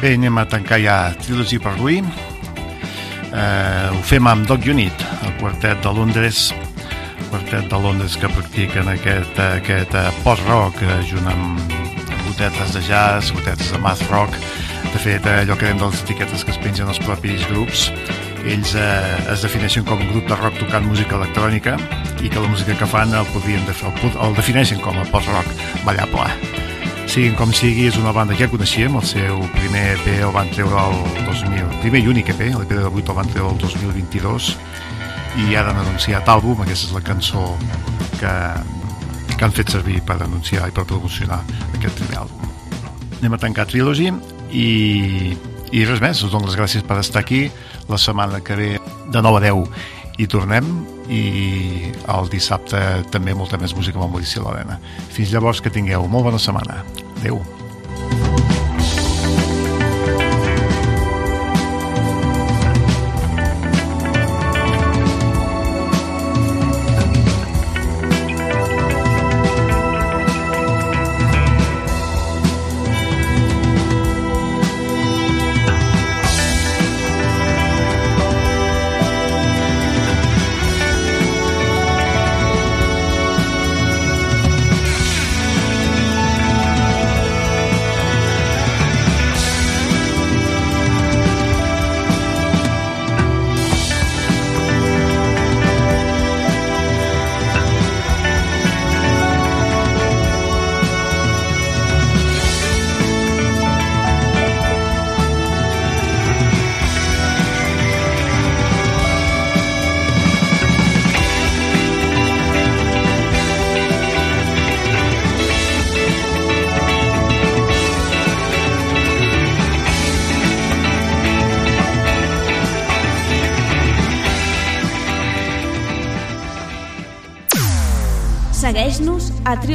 Bé, 0.09 0.15
anem 0.17 0.39
a 0.41 0.45
tancar 0.49 0.79
ja 0.81 0.93
Trilogy 1.21 1.59
per 1.61 1.75
avui. 1.75 1.99
Eh, 2.01 3.89
ho 3.93 3.99
fem 4.09 4.25
amb 4.25 4.47
Dog 4.49 4.63
Unit, 4.65 5.03
el 5.21 5.35
quartet 5.37 5.83
de 5.83 5.91
Londres, 5.93 6.47
quartet 7.29 7.67
de 7.69 7.77
Londres 7.83 8.15
que 8.17 8.31
practiquen 8.33 8.89
aquest, 8.89 9.37
aquest 9.37 9.93
eh, 9.93 10.07
post-rock 10.23 10.81
eh, 10.81 10.95
junt 11.05 11.29
amb 11.29 11.75
gotetes 12.23 12.73
de 12.73 12.81
jazz, 12.87 13.29
gotetes 13.37 13.69
de 13.69 13.81
math 13.83 14.01
rock. 14.09 14.33
De 14.87 14.97
fet, 14.97 15.29
eh, 15.29 15.43
allò 15.43 15.53
que 15.53 15.67
dèiem 15.67 15.77
de 15.77 15.91
les 15.91 16.01
etiquetes 16.01 16.41
que 16.41 16.55
es 16.55 16.61
pengen 16.63 16.89
els 16.89 17.01
propis 17.05 17.45
grups, 17.51 17.91
ells 18.49 18.73
eh, 18.81 19.19
es 19.35 19.45
defineixen 19.45 19.85
com 19.85 20.01
un 20.01 20.09
grup 20.15 20.25
de 20.31 20.39
rock 20.41 20.57
tocant 20.63 20.89
música 20.89 21.19
electrònica 21.21 21.77
i 22.17 22.33
que 22.33 22.41
la 22.41 22.49
música 22.49 22.73
que 22.81 22.89
fan 22.89 23.13
el, 23.13 23.29
podrien 23.29 23.61
el, 23.61 24.09
el 24.09 24.41
defineixen 24.41 24.81
com 24.81 24.97
a 24.97 25.05
post-rock 25.13 25.53
ballable. 25.85 26.68
Siguin 27.09 27.33
com 27.33 27.49
sigui, 27.49 27.87
és 27.89 27.95
una 27.97 28.11
banda 28.13 28.35
que 28.37 28.43
ja 28.43 28.51
coneixíem, 28.51 28.93
el 28.93 29.05
seu 29.09 29.39
primer 29.55 29.95
EP 29.95 30.19
el 30.27 30.29
van 30.29 30.51
treure 30.53 30.77
el 30.77 30.99
2000, 31.25 31.71
primer 31.81 32.03
i 32.03 32.09
únic 32.11 32.27
EP, 32.35 32.43
l'EP 32.53 32.69
de 32.69 32.83
8 32.85 32.99
el 33.01 33.17
van 33.17 33.31
treure 33.31 33.49
el 33.49 33.57
2022 33.63 34.49
i 35.41 35.55
ara 35.57 35.71
han 35.71 35.79
anunciat 35.81 36.29
àlbum, 36.29 36.61
aquesta 36.61 36.85
és 36.85 36.93
la 36.93 37.01
cançó 37.07 37.47
que, 38.19 38.35
que 39.33 39.41
han 39.41 39.57
fet 39.57 39.73
servir 39.73 40.03
per 40.05 40.19
anunciar 40.21 40.69
i 40.69 40.75
per 40.75 40.85
promocionar 40.85 41.39
aquest 41.79 41.97
primer 41.97 42.21
àlbum. 42.27 42.53
Anem 43.17 43.39
a 43.39 43.41
tancar 43.41 43.65
Trilogy 43.73 44.11
i, 44.53 44.69
i 45.73 45.85
res 45.89 46.05
més, 46.05 46.21
us 46.21 46.29
dono 46.29 46.45
les 46.45 46.61
gràcies 46.61 46.85
per 46.85 46.99
estar 47.01 47.25
aquí. 47.25 47.47
La 47.89 47.97
setmana 47.97 48.43
que 48.45 48.53
ve 48.53 48.71
de 49.09 49.25
9 49.25 49.41
a 49.41 49.45
10 49.49 50.21
i 50.21 50.29
tornem 50.29 50.69
i 51.09 51.91
el 52.13 52.29
dissabte 52.31 52.79
també 53.13 53.33
molta 53.37 53.57
més 53.61 53.73
música 53.77 53.97
amb 53.99 54.07
el 54.07 54.13
Maurici 54.17 54.43
Lorena. 54.43 54.79
Fins 55.13 55.33
llavors 55.33 55.61
que 55.61 55.73
tingueu 55.73 56.07
molt 56.07 56.29
bona 56.29 56.41
setmana. 56.41 56.83
Adéu. 57.17 57.41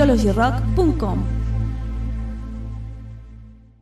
sociologyrock.com. 0.05 1.44